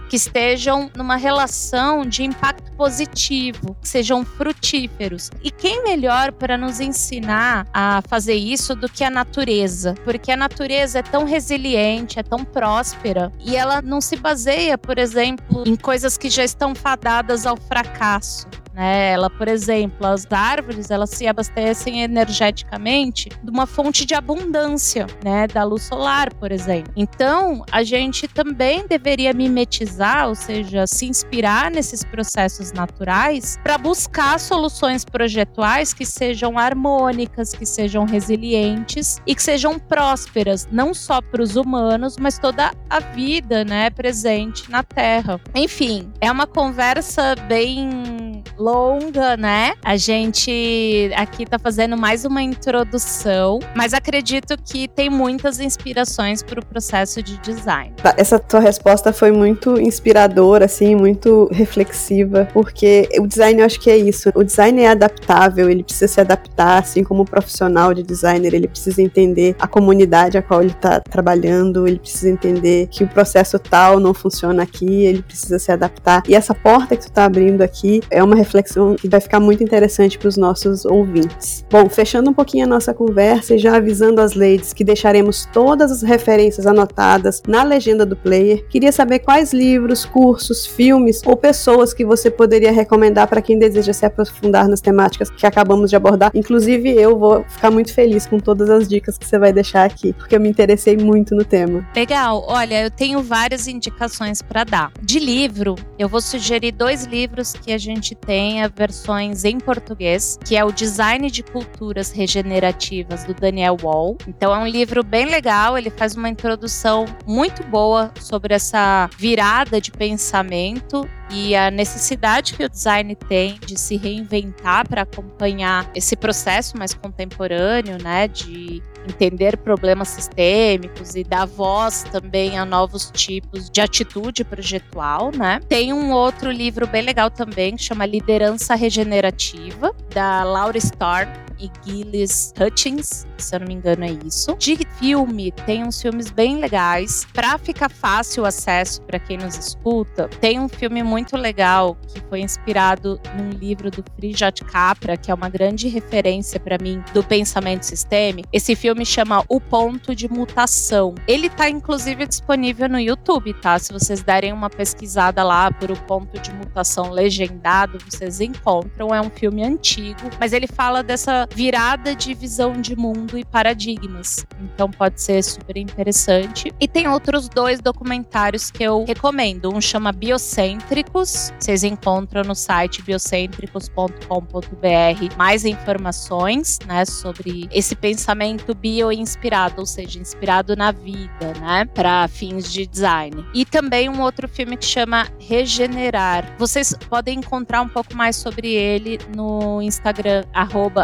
que 0.08 0.16
estejam 0.16 0.90
numa 0.96 1.14
relação 1.14 2.04
de 2.04 2.24
impacto 2.24 2.72
positivo, 2.72 3.76
que 3.80 3.88
sejam 3.88 4.24
frutíferos. 4.24 5.30
E 5.44 5.50
quem 5.52 5.84
melhor 5.84 6.32
para 6.32 6.58
nos 6.58 6.80
ensinar 6.80 7.68
a 7.72 8.02
fazer 8.08 8.34
isso 8.34 8.74
do 8.74 8.88
que 8.88 9.04
a 9.04 9.10
natureza? 9.10 9.94
Porque 10.02 10.32
a 10.32 10.36
natureza 10.36 10.98
é 10.98 11.02
tão 11.02 11.24
resiliente, 11.24 12.18
é 12.18 12.22
tão 12.24 12.44
próspera 12.44 13.32
e 13.38 13.56
ela 13.56 13.80
não 13.80 14.00
se 14.00 14.16
baseia, 14.16 14.76
por 14.76 14.98
exemplo, 14.98 15.62
em 15.64 15.76
coisas 15.76 16.18
que 16.18 16.28
já 16.28 16.42
estão 16.42 16.74
fadadas 16.74 17.46
ao 17.46 17.56
fracasso. 17.56 18.48
Né? 18.74 19.12
Ela, 19.12 19.28
por 19.28 19.48
exemplo, 19.48 20.06
as 20.06 20.26
árvores, 20.30 20.90
elas 20.90 21.10
se 21.10 21.26
abastecem 21.26 22.02
energeticamente 22.02 23.28
de 23.42 23.50
uma 23.50 23.66
fonte 23.66 24.06
de 24.06 24.14
abundância, 24.14 25.06
né, 25.22 25.46
da 25.46 25.62
luz 25.64 25.82
solar, 25.82 26.32
por 26.34 26.50
exemplo. 26.50 26.92
Então, 26.96 27.64
a 27.70 27.82
gente 27.82 28.26
também 28.26 28.86
deveria 28.86 29.32
mimetizar, 29.32 30.28
ou 30.28 30.34
seja, 30.34 30.86
se 30.86 31.06
inspirar 31.06 31.70
nesses 31.70 32.02
processos 32.04 32.72
naturais 32.72 33.58
para 33.62 33.76
buscar 33.76 34.40
soluções 34.40 35.04
projetuais 35.04 35.92
que 35.92 36.06
sejam 36.06 36.58
harmônicas, 36.58 37.52
que 37.52 37.66
sejam 37.66 38.04
resilientes 38.04 39.20
e 39.26 39.34
que 39.34 39.42
sejam 39.42 39.78
prósperas, 39.78 40.68
não 40.70 40.94
só 40.94 41.20
para 41.20 41.42
os 41.42 41.56
humanos, 41.56 42.16
mas 42.18 42.38
toda 42.38 42.72
a 42.88 43.00
vida, 43.00 43.64
né, 43.64 43.90
presente 43.90 44.70
na 44.70 44.82
Terra. 44.82 45.40
Enfim, 45.54 46.10
é 46.20 46.30
uma 46.30 46.46
conversa 46.46 47.34
bem 47.48 48.42
longa, 48.62 49.36
né? 49.36 49.74
A 49.84 49.96
gente 49.96 51.10
aqui 51.16 51.44
tá 51.44 51.58
fazendo 51.58 51.96
mais 51.96 52.24
uma 52.24 52.40
introdução, 52.40 53.58
mas 53.74 53.92
acredito 53.92 54.56
que 54.56 54.86
tem 54.86 55.10
muitas 55.10 55.58
inspirações 55.58 56.42
para 56.42 56.60
o 56.60 56.64
processo 56.64 57.20
de 57.22 57.36
design. 57.38 57.92
Tá, 58.00 58.14
essa 58.16 58.38
tua 58.38 58.60
resposta 58.60 59.12
foi 59.12 59.32
muito 59.32 59.80
inspiradora, 59.80 60.66
assim, 60.66 60.94
muito 60.94 61.48
reflexiva, 61.52 62.48
porque 62.52 63.08
o 63.18 63.26
design 63.26 63.60
eu 63.60 63.66
acho 63.66 63.80
que 63.80 63.90
é 63.90 63.96
isso. 63.96 64.30
O 64.34 64.44
design 64.44 64.80
é 64.80 64.88
adaptável, 64.88 65.68
ele 65.68 65.82
precisa 65.82 66.06
se 66.06 66.20
adaptar, 66.20 66.78
assim 66.78 67.02
como 67.02 67.22
o 67.22 67.24
profissional 67.24 67.92
de 67.92 68.04
designer, 68.04 68.54
ele 68.54 68.68
precisa 68.68 69.02
entender 69.02 69.56
a 69.58 69.66
comunidade 69.66 70.38
a 70.38 70.42
qual 70.42 70.62
ele 70.62 70.70
está 70.70 71.00
trabalhando, 71.00 71.88
ele 71.88 71.98
precisa 71.98 72.30
entender 72.30 72.86
que 72.88 73.02
o 73.02 73.08
processo 73.08 73.58
tal 73.58 73.98
não 73.98 74.14
funciona 74.14 74.62
aqui, 74.62 75.04
ele 75.04 75.22
precisa 75.22 75.58
se 75.58 75.72
adaptar. 75.72 76.22
E 76.28 76.34
essa 76.34 76.54
porta 76.54 76.96
que 76.96 77.06
tu 77.06 77.12
tá 77.12 77.24
abrindo 77.24 77.62
aqui 77.62 78.00
é 78.08 78.22
uma 78.22 78.36
reflexão 78.36 78.51
que 78.60 79.08
vai 79.08 79.20
ficar 79.20 79.38
muito 79.38 79.62
interessante 79.62 80.18
para 80.18 80.28
os 80.28 80.36
nossos 80.36 80.84
ouvintes. 80.84 81.64
Bom, 81.70 81.88
fechando 81.88 82.30
um 82.30 82.34
pouquinho 82.34 82.64
a 82.64 82.68
nossa 82.68 82.92
conversa 82.92 83.54
e 83.54 83.58
já 83.58 83.76
avisando 83.76 84.20
as 84.20 84.34
ladies 84.34 84.72
que 84.72 84.82
deixaremos 84.82 85.48
todas 85.52 85.92
as 85.92 86.02
referências 86.02 86.66
anotadas 86.66 87.40
na 87.46 87.62
legenda 87.62 88.04
do 88.04 88.16
player, 88.16 88.66
queria 88.68 88.90
saber 88.90 89.20
quais 89.20 89.52
livros, 89.52 90.04
cursos, 90.04 90.66
filmes 90.66 91.22
ou 91.24 91.36
pessoas 91.36 91.94
que 91.94 92.04
você 92.04 92.30
poderia 92.30 92.72
recomendar 92.72 93.28
para 93.28 93.40
quem 93.40 93.58
deseja 93.58 93.92
se 93.92 94.04
aprofundar 94.04 94.68
nas 94.68 94.80
temáticas 94.80 95.30
que 95.30 95.46
acabamos 95.46 95.90
de 95.90 95.96
abordar. 95.96 96.32
Inclusive, 96.34 96.90
eu 96.90 97.18
vou 97.18 97.44
ficar 97.44 97.70
muito 97.70 97.94
feliz 97.94 98.26
com 98.26 98.38
todas 98.38 98.68
as 98.68 98.88
dicas 98.88 99.16
que 99.16 99.26
você 99.26 99.38
vai 99.38 99.52
deixar 99.52 99.84
aqui, 99.84 100.12
porque 100.12 100.34
eu 100.34 100.40
me 100.40 100.48
interessei 100.48 100.96
muito 100.96 101.34
no 101.34 101.44
tema. 101.44 101.86
Legal, 101.94 102.44
olha, 102.48 102.82
eu 102.82 102.90
tenho 102.90 103.22
várias 103.22 103.68
indicações 103.68 104.42
para 104.42 104.64
dar. 104.64 104.92
De 105.00 105.18
livro, 105.18 105.76
eu 105.98 106.08
vou 106.08 106.20
sugerir 106.20 106.72
dois 106.72 107.04
livros 107.04 107.52
que 107.52 107.72
a 107.72 107.78
gente 107.78 108.14
tem 108.14 108.41
tenha 108.42 108.68
versões 108.68 109.44
em 109.44 109.60
português, 109.60 110.36
que 110.44 110.56
é 110.56 110.64
o 110.64 110.72
Design 110.72 111.30
de 111.30 111.44
Culturas 111.44 112.10
Regenerativas 112.10 113.22
do 113.22 113.32
Daniel 113.32 113.76
Wall. 113.80 114.18
Então 114.26 114.52
é 114.52 114.58
um 114.58 114.66
livro 114.66 115.04
bem 115.04 115.26
legal, 115.26 115.78
ele 115.78 115.90
faz 115.90 116.16
uma 116.16 116.28
introdução 116.28 117.04
muito 117.24 117.62
boa 117.62 118.12
sobre 118.18 118.52
essa 118.52 119.08
virada 119.16 119.80
de 119.80 119.92
pensamento 119.92 121.08
e 121.30 121.54
a 121.54 121.70
necessidade 121.70 122.54
que 122.54 122.64
o 122.64 122.68
design 122.68 123.14
tem 123.14 123.60
de 123.64 123.78
se 123.78 123.96
reinventar 123.96 124.88
para 124.88 125.02
acompanhar 125.02 125.88
esse 125.94 126.16
processo 126.16 126.76
mais 126.76 126.92
contemporâneo, 126.92 127.96
né, 128.02 128.26
de 128.26 128.82
entender 129.06 129.56
problemas 129.56 130.08
sistêmicos 130.08 131.14
e 131.14 131.24
dar 131.24 131.46
voz 131.46 132.04
também 132.10 132.58
a 132.58 132.64
novos 132.64 133.10
tipos 133.12 133.68
de 133.70 133.80
atitude 133.80 134.44
projetual, 134.44 135.30
né? 135.36 135.60
Tem 135.68 135.92
um 135.92 136.12
outro 136.12 136.50
livro 136.50 136.86
bem 136.86 137.02
legal 137.02 137.30
também 137.30 137.76
que 137.76 137.82
chama 137.82 138.06
Liderança 138.06 138.74
Regenerativa, 138.74 139.94
da 140.10 140.44
Laura 140.44 140.78
Starr 140.78 141.28
e 141.62 141.70
Gillis 141.84 142.52
Hutchins, 142.60 143.24
se 143.38 143.54
eu 143.54 143.60
não 143.60 143.68
me 143.68 143.74
engano 143.74 144.04
é 144.04 144.10
isso. 144.26 144.56
De 144.58 144.76
filme, 144.98 145.52
tem 145.64 145.84
uns 145.84 146.02
filmes 146.02 146.30
bem 146.30 146.56
legais. 146.56 147.24
Para 147.32 147.56
ficar 147.56 147.88
fácil 147.88 148.42
o 148.42 148.46
acesso 148.46 149.00
para 149.02 149.18
quem 149.18 149.38
nos 149.38 149.56
escuta, 149.56 150.28
tem 150.40 150.58
um 150.58 150.68
filme 150.68 151.02
muito 151.02 151.36
legal 151.36 151.96
que 152.08 152.20
foi 152.28 152.40
inspirado 152.40 153.20
num 153.36 153.50
livro 153.50 153.90
do 153.90 154.04
Frijat 154.16 154.64
Capra, 154.64 155.16
que 155.16 155.30
é 155.30 155.34
uma 155.34 155.48
grande 155.48 155.88
referência 155.88 156.58
para 156.58 156.78
mim 156.78 157.02
do 157.14 157.22
pensamento 157.22 157.84
sistêmico. 157.84 158.48
Esse 158.52 158.74
filme 158.74 158.91
chama 159.04 159.44
O 159.48 159.60
Ponto 159.60 160.14
de 160.14 160.28
Mutação. 160.28 161.14
Ele 161.26 161.48
tá 161.48 161.68
inclusive 161.68 162.26
disponível 162.26 162.88
no 162.88 162.98
YouTube, 162.98 163.54
tá? 163.54 163.78
Se 163.78 163.92
vocês 163.92 164.22
derem 164.22 164.52
uma 164.52 164.68
pesquisada 164.68 165.42
lá 165.42 165.70
por 165.70 165.90
O 165.90 165.96
Ponto 166.02 166.38
de 166.40 166.52
Mutação 166.52 167.10
legendado, 167.10 167.98
vocês 168.08 168.40
encontram. 168.40 169.14
É 169.14 169.20
um 169.20 169.30
filme 169.30 169.64
antigo, 169.64 170.20
mas 170.38 170.52
ele 170.52 170.66
fala 170.66 171.02
dessa 171.02 171.48
virada 171.54 172.14
de 172.14 172.34
visão 172.34 172.80
de 172.80 172.94
mundo 172.94 173.38
e 173.38 173.44
paradigmas. 173.44 174.46
Então 174.60 174.90
pode 174.90 175.20
ser 175.20 175.42
super 175.42 175.76
interessante. 175.76 176.72
E 176.80 176.86
tem 176.86 177.08
outros 177.08 177.48
dois 177.48 177.80
documentários 177.80 178.70
que 178.70 178.82
eu 178.82 179.04
recomendo. 179.04 179.74
Um 179.74 179.80
chama 179.80 180.12
Biocêntricos. 180.12 181.52
Vocês 181.58 181.84
encontram 181.84 182.42
no 182.42 182.54
site 182.54 183.02
biocêntricos.com.br 183.02 185.36
mais 185.36 185.64
informações, 185.64 186.78
né, 186.86 187.04
sobre 187.04 187.68
esse 187.72 187.94
pensamento 187.94 188.74
bio-inspirado, 188.82 189.76
ou 189.78 189.86
seja, 189.86 190.18
inspirado 190.18 190.76
na 190.76 190.90
vida, 190.90 191.54
né, 191.60 191.84
para 191.94 192.26
fins 192.28 192.70
de 192.70 192.86
design. 192.86 193.46
E 193.54 193.64
também 193.64 194.08
um 194.08 194.20
outro 194.20 194.48
filme 194.48 194.76
que 194.76 194.84
chama 194.84 195.28
Regenerar. 195.38 196.56
Vocês 196.58 196.94
podem 197.08 197.38
encontrar 197.38 197.82
um 197.82 197.88
pouco 197.88 198.14
mais 198.14 198.36
sobre 198.36 198.68
ele 198.68 199.18
no 199.34 199.80
Instagram 199.80 200.44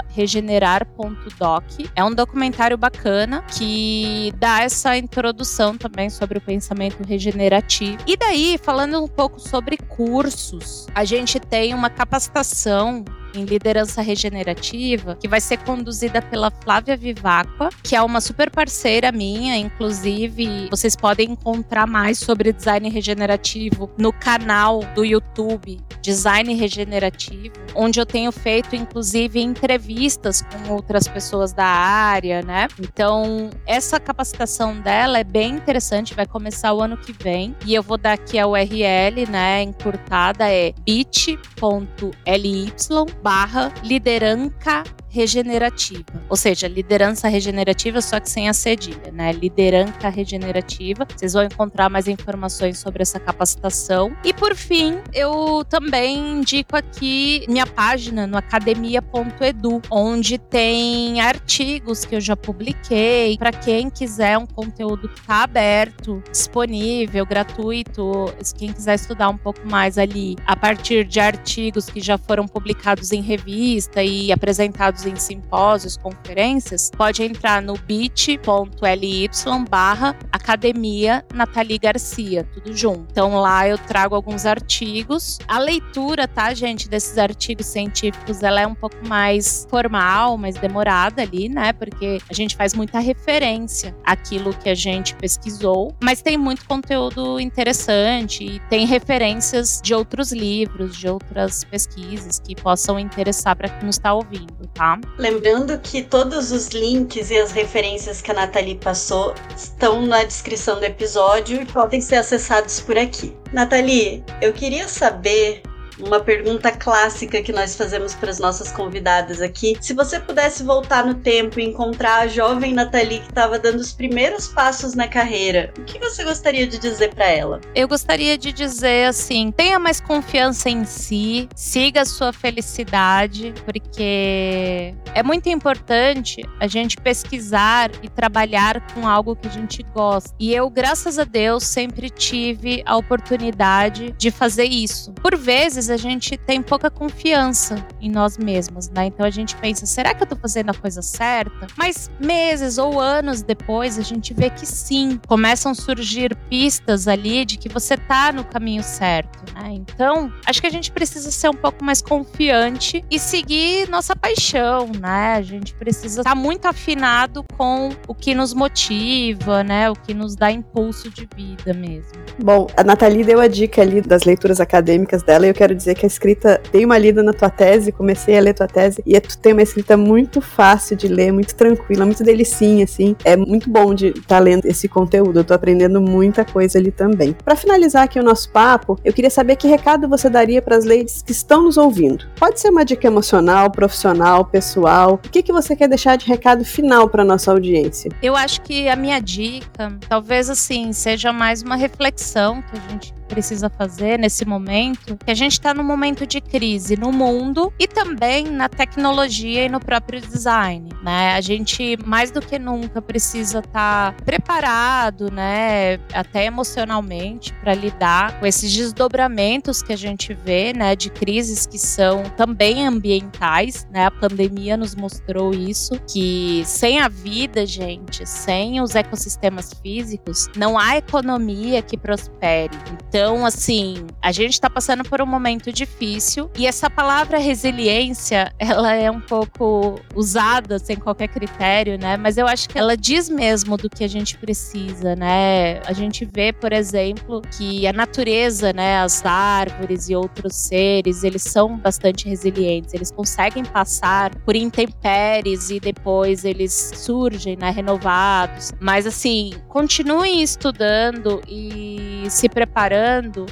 @regenerar 0.08 0.48
regenerar.doc. 0.48 1.64
É 1.94 2.04
um 2.04 2.12
documentário 2.12 2.76
bacana 2.76 3.42
que 3.42 4.32
dá 4.36 4.62
essa 4.62 4.96
introdução 4.96 5.76
também 5.76 6.10
sobre 6.10 6.38
o 6.38 6.40
pensamento 6.40 7.02
regenerativo. 7.02 7.98
E 8.06 8.16
daí, 8.16 8.58
falando 8.62 9.02
um 9.02 9.08
pouco 9.08 9.38
sobre 9.38 9.76
cursos, 9.76 10.86
a 10.94 11.04
gente 11.04 11.38
tem 11.38 11.74
uma 11.74 11.90
capacitação 11.90 13.04
em 13.34 13.44
liderança 13.44 14.00
regenerativa, 14.02 15.16
que 15.16 15.28
vai 15.28 15.40
ser 15.40 15.58
conduzida 15.58 16.20
pela 16.22 16.50
Flávia 16.50 16.96
Vivacqua, 16.96 17.68
que 17.82 17.94
é 17.94 18.02
uma 18.02 18.20
super 18.20 18.50
parceira 18.50 19.12
minha, 19.12 19.56
inclusive 19.56 20.68
vocês 20.70 20.96
podem 20.96 21.32
encontrar 21.32 21.86
mais 21.86 22.18
sobre 22.18 22.52
design 22.52 22.88
regenerativo 22.88 23.90
no 23.98 24.12
canal 24.12 24.80
do 24.94 25.04
YouTube 25.04 25.80
Design 26.00 26.54
Regenerativo, 26.54 27.54
onde 27.74 28.00
eu 28.00 28.06
tenho 28.06 28.32
feito 28.32 28.74
inclusive 28.74 29.40
entrevistas 29.40 30.42
com 30.42 30.72
outras 30.72 31.06
pessoas 31.06 31.52
da 31.52 31.66
área, 31.66 32.40
né? 32.42 32.68
Então, 32.80 33.50
essa 33.66 34.00
capacitação 34.00 34.80
dela 34.80 35.18
é 35.18 35.24
bem 35.24 35.56
interessante, 35.56 36.14
vai 36.14 36.26
começar 36.26 36.72
o 36.72 36.80
ano 36.80 36.96
que 36.96 37.12
vem, 37.12 37.54
e 37.66 37.74
eu 37.74 37.82
vou 37.82 37.98
dar 37.98 38.12
aqui 38.12 38.38
a 38.38 38.46
URL, 38.46 39.26
né, 39.28 39.62
encurtada 39.62 40.50
é 40.50 40.72
bit.ly 40.84 42.72
barra 43.22 43.72
lideranca 43.82 44.84
regenerativa, 45.08 46.04
ou 46.28 46.36
seja, 46.36 46.68
liderança 46.68 47.28
regenerativa 47.28 48.00
só 48.00 48.20
que 48.20 48.30
sem 48.30 48.48
a 48.48 48.52
cedilha, 48.52 49.10
né? 49.12 49.32
Lideranca 49.32 50.08
regenerativa. 50.08 51.06
Vocês 51.16 51.32
vão 51.32 51.44
encontrar 51.44 51.88
mais 51.88 52.08
informações 52.08 52.78
sobre 52.78 53.02
essa 53.02 53.18
capacitação. 53.18 54.16
E 54.24 54.32
por 54.32 54.54
fim, 54.54 54.98
eu 55.12 55.64
também 55.68 56.38
indico 56.38 56.76
aqui 56.76 57.44
minha 57.48 57.66
página 57.66 58.26
no 58.26 58.36
academia.edu, 58.36 59.80
onde 59.90 60.38
tem 60.38 61.20
artigos 61.20 62.04
que 62.04 62.16
eu 62.16 62.20
já 62.20 62.36
publiquei 62.36 63.36
para 63.38 63.52
quem 63.52 63.90
quiser 63.90 64.36
um 64.38 64.46
conteúdo 64.46 65.08
que 65.08 65.20
está 65.20 65.44
aberto, 65.44 66.22
disponível, 66.30 67.24
gratuito, 67.24 68.32
quem 68.56 68.72
quiser 68.72 68.94
estudar 68.94 69.28
um 69.28 69.36
pouco 69.36 69.60
mais 69.68 69.98
ali 69.98 70.36
a 70.46 70.56
partir 70.56 71.04
de 71.04 71.20
artigos 71.20 71.86
que 71.86 72.00
já 72.00 72.18
foram 72.18 72.46
publicados 72.46 73.12
em 73.12 73.22
revista 73.22 74.02
e 74.02 74.32
apresentados 74.32 75.06
em 75.08 75.16
simpósios, 75.16 75.96
conferências, 75.96 76.90
pode 76.96 77.22
entrar 77.22 77.62
no 77.62 77.74
bit.ly 77.78 79.28
barra 79.68 80.16
Academia 80.32 81.24
Nathalie 81.34 81.78
Garcia, 81.78 82.44
tudo 82.44 82.76
junto. 82.76 83.06
Então 83.10 83.36
lá 83.40 83.68
eu 83.68 83.78
trago 83.78 84.14
alguns 84.14 84.46
artigos. 84.46 85.38
A 85.46 85.58
leitura, 85.58 86.26
tá, 86.26 86.54
gente, 86.54 86.88
desses 86.88 87.18
artigos 87.18 87.66
científicos, 87.66 88.42
ela 88.42 88.60
é 88.60 88.66
um 88.66 88.74
pouco 88.74 88.96
mais 89.06 89.66
formal, 89.68 90.36
mais 90.36 90.56
demorada 90.56 91.22
ali, 91.22 91.48
né? 91.48 91.72
Porque 91.72 92.18
a 92.28 92.34
gente 92.34 92.56
faz 92.56 92.74
muita 92.74 92.98
referência 92.98 93.94
àquilo 94.04 94.52
que 94.54 94.68
a 94.68 94.74
gente 94.74 95.14
pesquisou, 95.14 95.94
mas 96.02 96.22
tem 96.22 96.36
muito 96.36 96.66
conteúdo 96.66 97.40
interessante 97.40 98.44
e 98.44 98.60
tem 98.68 98.86
referências 98.86 99.80
de 99.82 99.94
outros 99.94 100.32
livros, 100.32 100.96
de 100.96 101.08
outras 101.08 101.64
pesquisas 101.64 102.38
que 102.38 102.54
possam 102.54 102.98
interessar 102.98 103.56
para 103.56 103.68
quem 103.68 103.86
nos 103.86 103.96
está 103.96 104.12
ouvindo, 104.12 104.66
tá? 104.74 104.87
Lembrando 105.18 105.78
que 105.78 106.02
todos 106.02 106.52
os 106.52 106.68
links 106.68 107.30
e 107.30 107.36
as 107.36 107.50
referências 107.50 108.22
que 108.22 108.30
a 108.30 108.34
Nathalie 108.34 108.76
passou 108.76 109.34
estão 109.56 110.06
na 110.06 110.24
descrição 110.24 110.78
do 110.78 110.84
episódio 110.84 111.60
e 111.60 111.66
podem 111.66 112.00
ser 112.00 112.16
acessados 112.16 112.80
por 112.80 112.96
aqui. 112.96 113.36
Nathalie, 113.52 114.24
eu 114.40 114.52
queria 114.52 114.88
saber 114.88 115.62
uma 116.00 116.20
pergunta 116.20 116.70
clássica 116.70 117.42
que 117.42 117.52
nós 117.52 117.74
fazemos 117.76 118.14
para 118.14 118.30
as 118.30 118.38
nossas 118.38 118.70
convidadas 118.70 119.40
aqui. 119.40 119.76
Se 119.80 119.94
você 119.94 120.20
pudesse 120.20 120.62
voltar 120.62 121.04
no 121.04 121.14
tempo 121.14 121.58
e 121.60 121.64
encontrar 121.64 122.20
a 122.20 122.26
jovem 122.26 122.72
Nathalie 122.72 123.20
que 123.20 123.28
estava 123.28 123.58
dando 123.58 123.80
os 123.80 123.92
primeiros 123.92 124.48
passos 124.48 124.94
na 124.94 125.08
carreira, 125.08 125.72
o 125.78 125.84
que 125.84 125.98
você 125.98 126.24
gostaria 126.24 126.66
de 126.66 126.78
dizer 126.78 127.14
para 127.14 127.26
ela? 127.26 127.60
Eu 127.74 127.88
gostaria 127.88 128.36
de 128.38 128.52
dizer 128.52 129.06
assim: 129.06 129.50
tenha 129.50 129.78
mais 129.78 130.00
confiança 130.00 130.70
em 130.70 130.84
si, 130.84 131.48
siga 131.54 132.02
a 132.02 132.04
sua 132.04 132.32
felicidade, 132.32 133.52
porque 133.64 134.94
é 135.14 135.22
muito 135.22 135.48
importante 135.48 136.42
a 136.60 136.66
gente 136.66 136.96
pesquisar 136.96 137.90
e 138.02 138.08
trabalhar 138.08 138.80
com 138.92 139.06
algo 139.06 139.34
que 139.34 139.48
a 139.48 139.50
gente 139.50 139.82
gosta. 139.94 140.30
E 140.38 140.54
eu, 140.54 140.68
graças 140.70 141.18
a 141.18 141.24
Deus, 141.24 141.64
sempre 141.64 142.10
tive 142.10 142.82
a 142.86 142.96
oportunidade 142.96 144.14
de 144.16 144.30
fazer 144.30 144.64
isso. 144.64 145.12
Por 145.12 145.36
vezes 145.36 145.87
a 145.90 145.96
gente 145.96 146.36
tem 146.36 146.62
pouca 146.62 146.90
confiança 146.90 147.84
em 148.00 148.10
nós 148.10 148.36
mesmos, 148.38 148.88
né? 148.90 149.06
Então 149.06 149.24
a 149.24 149.30
gente 149.30 149.56
pensa, 149.56 149.86
será 149.86 150.14
que 150.14 150.22
eu 150.22 150.26
tô 150.26 150.36
fazendo 150.36 150.70
a 150.70 150.74
coisa 150.74 151.02
certa? 151.02 151.66
Mas 151.76 152.10
meses 152.20 152.78
ou 152.78 153.00
anos 153.00 153.42
depois 153.42 153.98
a 153.98 154.02
gente 154.02 154.34
vê 154.34 154.50
que 154.50 154.66
sim, 154.66 155.20
começam 155.26 155.72
a 155.72 155.74
surgir 155.74 156.34
pistas 156.48 157.08
ali 157.08 157.44
de 157.44 157.56
que 157.56 157.68
você 157.68 157.96
tá 157.96 158.32
no 158.32 158.44
caminho 158.44 158.82
certo, 158.82 159.44
né? 159.54 159.70
Então, 159.72 160.32
acho 160.46 160.60
que 160.60 160.66
a 160.66 160.70
gente 160.70 160.90
precisa 160.90 161.30
ser 161.30 161.48
um 161.48 161.54
pouco 161.54 161.84
mais 161.84 162.02
confiante 162.02 163.04
e 163.10 163.18
seguir 163.18 163.88
nossa 163.88 164.14
paixão, 164.14 164.90
né? 165.00 165.34
A 165.34 165.42
gente 165.42 165.74
precisa 165.74 166.20
estar 166.20 166.30
tá 166.30 166.36
muito 166.36 166.66
afinado 166.66 167.44
com 167.56 167.90
o 168.06 168.14
que 168.14 168.34
nos 168.34 168.52
motiva, 168.54 169.62
né? 169.62 169.90
O 169.90 169.94
que 169.94 170.14
nos 170.14 170.34
dá 170.34 170.50
impulso 170.50 171.10
de 171.10 171.28
vida 171.34 171.72
mesmo. 171.74 172.12
Bom, 172.42 172.66
a 172.76 172.84
Nathalie 172.84 173.24
deu 173.24 173.40
a 173.40 173.48
dica 173.48 173.82
ali 173.82 174.00
das 174.00 174.24
leituras 174.24 174.60
acadêmicas 174.60 175.22
dela 175.22 175.46
e 175.46 175.50
eu 175.50 175.54
quero 175.54 175.74
dizer 175.78 175.94
que 175.94 176.04
a 176.04 176.06
escrita, 176.06 176.60
tem 176.70 176.84
uma 176.84 176.98
lida 176.98 177.22
na 177.22 177.32
tua 177.32 177.48
tese, 177.48 177.90
comecei 177.90 178.36
a 178.36 178.40
ler 178.40 178.54
tua 178.54 178.66
tese, 178.66 179.02
e 179.06 179.16
é, 179.16 179.20
tu 179.20 179.38
tem 179.38 179.52
uma 179.52 179.62
escrita 179.62 179.96
muito 179.96 180.40
fácil 180.40 180.96
de 180.96 181.08
ler, 181.08 181.32
muito 181.32 181.54
tranquila, 181.54 182.04
muito 182.04 182.22
delicinha, 182.22 182.84
assim. 182.84 183.16
É 183.24 183.36
muito 183.36 183.70
bom 183.70 183.94
de 183.94 184.08
estar 184.08 184.22
tá 184.26 184.38
lendo 184.38 184.66
esse 184.66 184.88
conteúdo, 184.88 185.40
eu 185.40 185.44
tô 185.44 185.54
aprendendo 185.54 186.00
muita 186.00 186.44
coisa 186.44 186.78
ali 186.78 186.90
também. 186.90 187.32
Para 187.32 187.56
finalizar 187.56 188.04
aqui 188.04 188.18
o 188.18 188.22
nosso 188.22 188.50
papo, 188.50 188.98
eu 189.04 189.12
queria 189.12 189.30
saber 189.30 189.56
que 189.56 189.66
recado 189.66 190.08
você 190.08 190.28
daria 190.28 190.60
para 190.60 190.76
as 190.76 190.84
ladies 190.84 191.22
que 191.22 191.32
estão 191.32 191.62
nos 191.62 191.76
ouvindo. 191.76 192.26
Pode 192.36 192.60
ser 192.60 192.70
uma 192.70 192.84
dica 192.84 193.06
emocional, 193.06 193.70
profissional, 193.70 194.44
pessoal. 194.44 195.14
O 195.14 195.30
que, 195.30 195.42
que 195.42 195.52
você 195.52 195.74
quer 195.74 195.88
deixar 195.88 196.16
de 196.16 196.26
recado 196.26 196.64
final 196.64 197.08
para 197.08 197.24
nossa 197.24 197.50
audiência? 197.50 198.10
Eu 198.22 198.36
acho 198.36 198.60
que 198.62 198.88
a 198.88 198.96
minha 198.96 199.20
dica, 199.20 199.92
talvez 200.08 200.50
assim, 200.50 200.92
seja 200.92 201.32
mais 201.32 201.62
uma 201.62 201.76
reflexão 201.76 202.62
que 202.62 202.76
a 202.76 202.90
gente 202.90 203.17
precisa 203.28 203.68
fazer 203.68 204.18
nesse 204.18 204.44
momento, 204.44 205.16
que 205.16 205.30
a 205.30 205.34
gente 205.34 205.52
está 205.52 205.72
num 205.74 205.84
momento 205.84 206.26
de 206.26 206.40
crise 206.40 206.96
no 206.96 207.12
mundo 207.12 207.72
e 207.78 207.86
também 207.86 208.44
na 208.44 208.68
tecnologia 208.68 209.66
e 209.66 209.68
no 209.68 209.78
próprio 209.78 210.20
design, 210.20 210.88
né? 211.02 211.34
A 211.34 211.40
gente 211.40 211.96
mais 212.04 212.30
do 212.30 212.40
que 212.40 212.58
nunca 212.58 213.00
precisa 213.00 213.60
estar 213.60 214.12
tá 214.12 214.24
preparado, 214.24 215.30
né, 215.30 215.98
até 216.12 216.46
emocionalmente 216.46 217.52
para 217.54 217.74
lidar 217.74 218.38
com 218.40 218.46
esses 218.46 218.74
desdobramentos 218.74 219.82
que 219.82 219.92
a 219.92 219.96
gente 219.96 220.34
vê, 220.34 220.72
né, 220.72 220.96
de 220.96 221.10
crises 221.10 221.66
que 221.66 221.78
são 221.78 222.22
também 222.36 222.86
ambientais, 222.86 223.86
né? 223.90 224.06
A 224.06 224.10
pandemia 224.10 224.76
nos 224.76 224.94
mostrou 224.94 225.52
isso, 225.52 226.00
que 226.10 226.62
sem 226.64 226.98
a 226.98 227.08
vida, 227.08 227.66
gente, 227.66 228.26
sem 228.26 228.80
os 228.80 228.94
ecossistemas 228.94 229.72
físicos, 229.82 230.48
não 230.56 230.78
há 230.78 230.96
economia 230.96 231.82
que 231.82 231.96
prospere. 231.96 232.76
Então, 232.92 233.17
então, 233.18 233.44
assim, 233.44 234.06
a 234.22 234.30
gente 234.30 234.52
está 234.52 234.70
passando 234.70 235.02
por 235.02 235.20
um 235.20 235.26
momento 235.26 235.72
difícil 235.72 236.48
e 236.56 236.68
essa 236.68 236.88
palavra 236.88 237.36
resiliência, 237.36 238.52
ela 238.60 238.94
é 238.94 239.10
um 239.10 239.20
pouco 239.20 240.00
usada 240.14 240.78
sem 240.78 240.96
qualquer 240.96 241.26
critério, 241.26 241.98
né? 241.98 242.16
Mas 242.16 242.38
eu 242.38 242.46
acho 242.46 242.68
que 242.68 242.78
ela 242.78 242.96
diz 242.96 243.28
mesmo 243.28 243.76
do 243.76 243.90
que 243.90 244.04
a 244.04 244.08
gente 244.08 244.38
precisa, 244.38 245.16
né? 245.16 245.80
A 245.84 245.92
gente 245.92 246.24
vê, 246.32 246.52
por 246.52 246.72
exemplo, 246.72 247.42
que 247.56 247.88
a 247.88 247.92
natureza, 247.92 248.72
né, 248.72 249.00
as 249.00 249.26
árvores 249.26 250.08
e 250.08 250.14
outros 250.14 250.54
seres, 250.54 251.24
eles 251.24 251.42
são 251.42 251.76
bastante 251.76 252.28
resilientes, 252.28 252.94
eles 252.94 253.10
conseguem 253.10 253.64
passar 253.64 254.32
por 254.44 254.54
intempéries 254.54 255.70
e 255.70 255.80
depois 255.80 256.44
eles 256.44 256.92
surgem, 256.94 257.56
né, 257.56 257.70
renovados. 257.70 258.70
Mas 258.78 259.08
assim, 259.08 259.54
continuem 259.68 260.40
estudando 260.40 261.42
e 261.48 262.22
se 262.30 262.48
preparando 262.48 263.07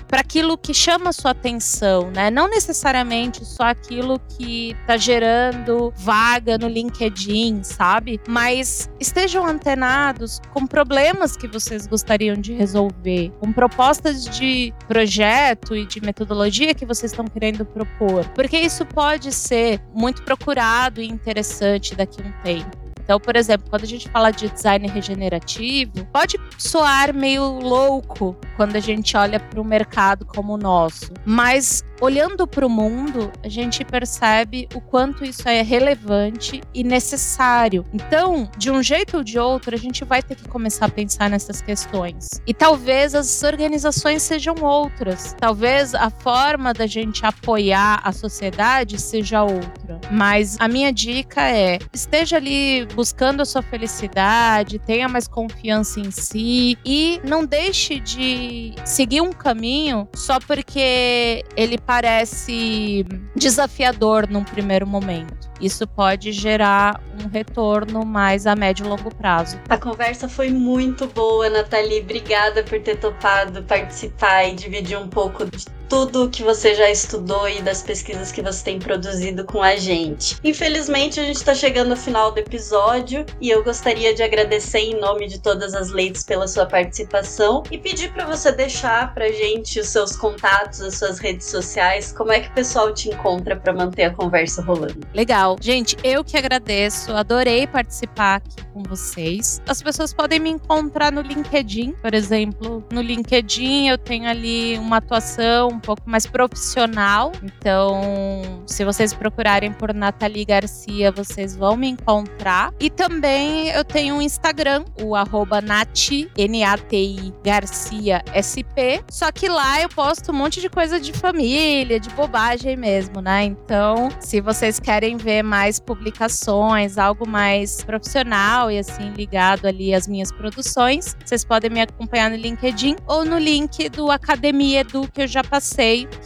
para 0.08 0.20
aquilo 0.20 0.56
que 0.56 0.72
chama 0.72 1.12
sua 1.12 1.32
atenção, 1.32 2.10
né? 2.10 2.30
Não 2.30 2.48
necessariamente 2.48 3.44
só 3.44 3.64
aquilo 3.64 4.18
que 4.36 4.76
está 4.80 4.96
gerando 4.96 5.92
vaga 5.96 6.58
no 6.58 6.68
LinkedIn, 6.68 7.62
sabe? 7.62 8.20
Mas 8.28 8.90
estejam 9.00 9.46
antenados 9.46 10.40
com 10.52 10.66
problemas 10.66 11.36
que 11.36 11.46
vocês 11.46 11.86
gostariam 11.86 12.36
de 12.36 12.52
resolver, 12.52 13.32
com 13.40 13.52
propostas 13.52 14.24
de 14.24 14.72
projeto 14.88 15.76
e 15.76 15.86
de 15.86 16.00
metodologia 16.00 16.74
que 16.74 16.86
vocês 16.86 17.12
estão 17.12 17.26
querendo 17.26 17.64
propor, 17.64 18.26
porque 18.34 18.58
isso 18.58 18.84
pode 18.86 19.32
ser 19.32 19.80
muito 19.94 20.22
procurado 20.22 21.00
e 21.00 21.06
interessante 21.06 21.94
daqui 21.94 22.22
a 22.22 22.26
um 22.26 22.32
tempo. 22.42 22.85
Então, 23.06 23.20
por 23.20 23.36
exemplo, 23.36 23.70
quando 23.70 23.84
a 23.84 23.86
gente 23.86 24.08
fala 24.08 24.32
de 24.32 24.48
design 24.48 24.88
regenerativo, 24.88 26.04
pode 26.12 26.36
soar 26.58 27.14
meio 27.14 27.60
louco 27.60 28.36
quando 28.56 28.74
a 28.74 28.80
gente 28.80 29.16
olha 29.16 29.38
para 29.38 29.60
o 29.60 29.64
mercado 29.64 30.26
como 30.26 30.54
o 30.54 30.56
nosso, 30.56 31.12
mas 31.24 31.84
olhando 32.00 32.46
para 32.46 32.66
o 32.66 32.68
mundo, 32.68 33.30
a 33.44 33.48
gente 33.48 33.84
percebe 33.84 34.68
o 34.74 34.80
quanto 34.80 35.24
isso 35.24 35.48
é 35.48 35.62
relevante 35.62 36.60
e 36.74 36.82
necessário. 36.82 37.84
Então, 37.92 38.50
de 38.58 38.70
um 38.70 38.82
jeito 38.82 39.18
ou 39.18 39.24
de 39.24 39.38
outro, 39.38 39.74
a 39.74 39.78
gente 39.78 40.04
vai 40.04 40.22
ter 40.22 40.34
que 40.34 40.48
começar 40.48 40.86
a 40.86 40.88
pensar 40.88 41.30
nessas 41.30 41.60
questões. 41.60 42.28
E 42.46 42.52
talvez 42.52 43.14
as 43.14 43.42
organizações 43.42 44.22
sejam 44.22 44.56
outras. 44.62 45.34
Talvez 45.38 45.94
a 45.94 46.10
forma 46.10 46.72
da 46.72 46.86
gente 46.86 47.24
apoiar 47.24 48.00
a 48.02 48.12
sociedade 48.12 49.00
seja 49.00 49.42
outra. 49.42 50.00
Mas 50.10 50.56
a 50.58 50.68
minha 50.68 50.92
dica 50.92 51.48
é: 51.48 51.78
esteja 51.92 52.36
ali 52.36 52.86
buscando 52.96 53.42
a 53.42 53.44
sua 53.44 53.60
felicidade, 53.60 54.78
tenha 54.78 55.06
mais 55.06 55.28
confiança 55.28 56.00
em 56.00 56.10
si 56.10 56.78
e 56.82 57.20
não 57.22 57.44
deixe 57.44 58.00
de 58.00 58.74
seguir 58.86 59.20
um 59.20 59.32
caminho 59.32 60.08
só 60.14 60.40
porque 60.40 61.44
ele 61.54 61.76
parece 61.76 63.04
desafiador 63.36 64.26
num 64.26 64.42
primeiro 64.42 64.86
momento. 64.86 65.50
Isso 65.60 65.86
pode 65.86 66.32
gerar 66.32 67.00
um 67.22 67.28
retorno 67.28 68.04
mais 68.04 68.46
a 68.46 68.56
médio 68.56 68.86
e 68.86 68.88
longo 68.88 69.14
prazo. 69.14 69.58
A 69.68 69.76
conversa 69.76 70.28
foi 70.28 70.48
muito 70.48 71.06
boa, 71.06 71.50
Nathalie. 71.50 72.00
Obrigada 72.00 72.62
por 72.62 72.80
ter 72.80 72.96
topado 72.96 73.62
participar 73.62 74.44
e 74.44 74.54
dividir 74.54 74.98
um 74.98 75.08
pouco 75.08 75.44
de 75.44 75.66
tudo 75.88 76.28
que 76.30 76.42
você 76.42 76.74
já 76.74 76.90
estudou 76.90 77.48
e 77.48 77.62
das 77.62 77.82
pesquisas 77.82 78.32
que 78.32 78.42
você 78.42 78.64
tem 78.64 78.78
produzido 78.78 79.44
com 79.44 79.62
a 79.62 79.76
gente. 79.76 80.36
Infelizmente, 80.42 81.20
a 81.20 81.24
gente 81.24 81.36
está 81.36 81.54
chegando 81.54 81.92
ao 81.92 81.96
final 81.96 82.32
do 82.32 82.38
episódio 82.38 83.24
e 83.40 83.50
eu 83.50 83.62
gostaria 83.62 84.14
de 84.14 84.22
agradecer 84.22 84.80
em 84.80 84.98
nome 84.98 85.28
de 85.28 85.40
todas 85.40 85.74
as 85.74 85.90
leites 85.90 86.22
pela 86.22 86.48
sua 86.48 86.66
participação 86.66 87.62
e 87.70 87.78
pedir 87.78 88.12
para 88.12 88.26
você 88.26 88.52
deixar 88.52 89.14
pra 89.14 89.28
gente 89.28 89.80
os 89.80 89.88
seus 89.88 90.16
contatos, 90.16 90.80
as 90.80 90.98
suas 90.98 91.18
redes 91.18 91.46
sociais, 91.46 92.12
como 92.12 92.32
é 92.32 92.40
que 92.40 92.48
o 92.48 92.52
pessoal 92.52 92.92
te 92.92 93.08
encontra 93.08 93.56
para 93.56 93.72
manter 93.72 94.04
a 94.04 94.10
conversa 94.10 94.62
rolando. 94.62 95.06
Legal. 95.14 95.56
Gente, 95.60 95.96
eu 96.02 96.24
que 96.24 96.36
agradeço, 96.36 97.12
adorei 97.12 97.66
participar 97.66 98.36
aqui 98.36 98.64
com 98.72 98.82
vocês. 98.82 99.60
As 99.66 99.82
pessoas 99.82 100.12
podem 100.12 100.40
me 100.40 100.50
encontrar 100.50 101.12
no 101.12 101.20
LinkedIn, 101.20 101.92
por 102.02 102.14
exemplo. 102.14 102.84
No 102.92 103.00
LinkedIn 103.00 103.88
eu 103.88 103.98
tenho 103.98 104.28
ali 104.28 104.78
uma 104.78 104.98
atuação 104.98 105.75
um 105.76 105.80
pouco 105.80 106.02
mais 106.06 106.26
profissional. 106.26 107.32
Então, 107.42 108.64
se 108.66 108.84
vocês 108.84 109.12
procurarem 109.12 109.72
por 109.72 109.94
Nathalie 109.94 110.44
Garcia, 110.44 111.12
vocês 111.12 111.54
vão 111.54 111.76
me 111.76 111.88
encontrar. 111.88 112.72
E 112.80 112.90
também 112.90 113.68
eu 113.68 113.84
tenho 113.84 114.16
um 114.16 114.22
Instagram, 114.22 114.84
o 115.00 115.14
arroba 115.14 115.60
Nati, 115.60 116.30
N-A-T-I 116.36 117.32
Garcia 117.44 118.24
SP. 118.34 119.04
Só 119.10 119.30
que 119.30 119.48
lá 119.48 119.80
eu 119.80 119.88
posto 119.88 120.32
um 120.32 120.34
monte 120.34 120.60
de 120.60 120.68
coisa 120.68 120.98
de 120.98 121.12
família, 121.12 122.00
de 122.00 122.08
bobagem 122.10 122.76
mesmo, 122.76 123.20
né? 123.20 123.44
Então, 123.44 124.08
se 124.20 124.40
vocês 124.40 124.80
querem 124.80 125.16
ver 125.16 125.42
mais 125.42 125.78
publicações, 125.78 126.98
algo 126.98 127.28
mais 127.28 127.82
profissional 127.84 128.70
e 128.70 128.78
assim 128.78 129.12
ligado 129.12 129.66
ali 129.66 129.94
às 129.94 130.08
minhas 130.08 130.32
produções, 130.32 131.16
vocês 131.24 131.44
podem 131.44 131.70
me 131.70 131.80
acompanhar 131.80 132.30
no 132.30 132.36
LinkedIn 132.36 132.96
ou 133.06 133.24
no 133.24 133.38
link 133.38 133.88
do 133.90 134.10
Academia 134.10 134.80
Edu 134.80 135.08
que 135.12 135.22
eu 135.22 135.26
já 135.26 135.42
passei, 135.42 135.65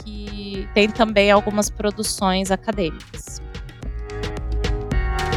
que 0.05 0.69
tem 0.75 0.89
também 0.89 1.31
algumas 1.31 1.71
produções 1.71 2.51
acadêmicas. 2.51 3.41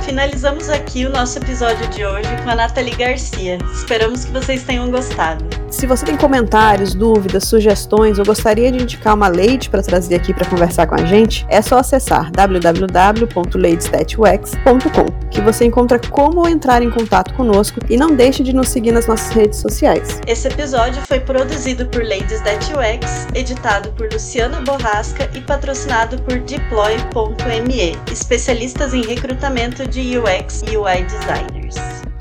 Finalizamos 0.04 0.70
aqui 0.70 1.06
o 1.06 1.10
nosso 1.10 1.39
episódio 1.39 1.88
de 1.89 2.06
hoje 2.06 2.30
com 2.43 2.49
a 2.49 2.56
Nathalie 2.56 2.95
Garcia. 2.95 3.58
Esperamos 3.74 4.26
que 4.26 4.32
vocês 4.32 4.64
tenham 4.64 4.91
gostado. 4.91 5.62
Se 5.74 5.86
você 5.88 6.05
tem 6.05 6.15
comentários, 6.15 6.93
dúvidas, 6.93 7.45
sugestões 7.45 8.19
ou 8.19 8.26
gostaria 8.26 8.71
de 8.71 8.84
indicar 8.84 9.15
uma 9.15 9.28
leite 9.28 9.71
para 9.71 9.82
trazer 9.82 10.13
aqui 10.15 10.32
para 10.32 10.45
conversar 10.45 10.86
com 10.86 10.93
a 10.93 11.03
gente, 11.03 11.47
é 11.49 11.63
só 11.63 11.80
acessar 11.80 12.32
www.ladystatux.com, 12.32 15.30
que 15.32 15.41
você 15.41 15.65
encontra 15.65 15.97
como 15.97 16.47
entrar 16.47 16.84
em 16.84 16.91
contato 16.91 17.34
conosco 17.34 17.80
e 17.89 17.97
não 17.97 18.15
deixe 18.15 18.43
de 18.43 18.53
nos 18.53 18.69
seguir 18.69 18.91
nas 18.91 19.07
nossas 19.07 19.32
redes 19.32 19.57
sociais. 19.59 20.21
Esse 20.28 20.47
episódio 20.47 21.01
foi 21.07 21.19
produzido 21.19 21.88
por 21.88 22.03
Ladies 22.03 22.41
That 22.41 22.71
UX, 22.71 23.28
editado 23.34 23.91
por 23.93 24.13
Luciana 24.13 24.61
Borrasca 24.61 25.28
e 25.34 25.41
patrocinado 25.41 26.21
por 26.21 26.39
Deploy.me, 26.39 27.97
especialistas 28.11 28.93
em 28.93 29.01
recrutamento 29.01 29.88
de 29.88 30.19
UX 30.19 30.61
e 30.71 30.78
UI 30.78 31.03
design. 31.03 32.12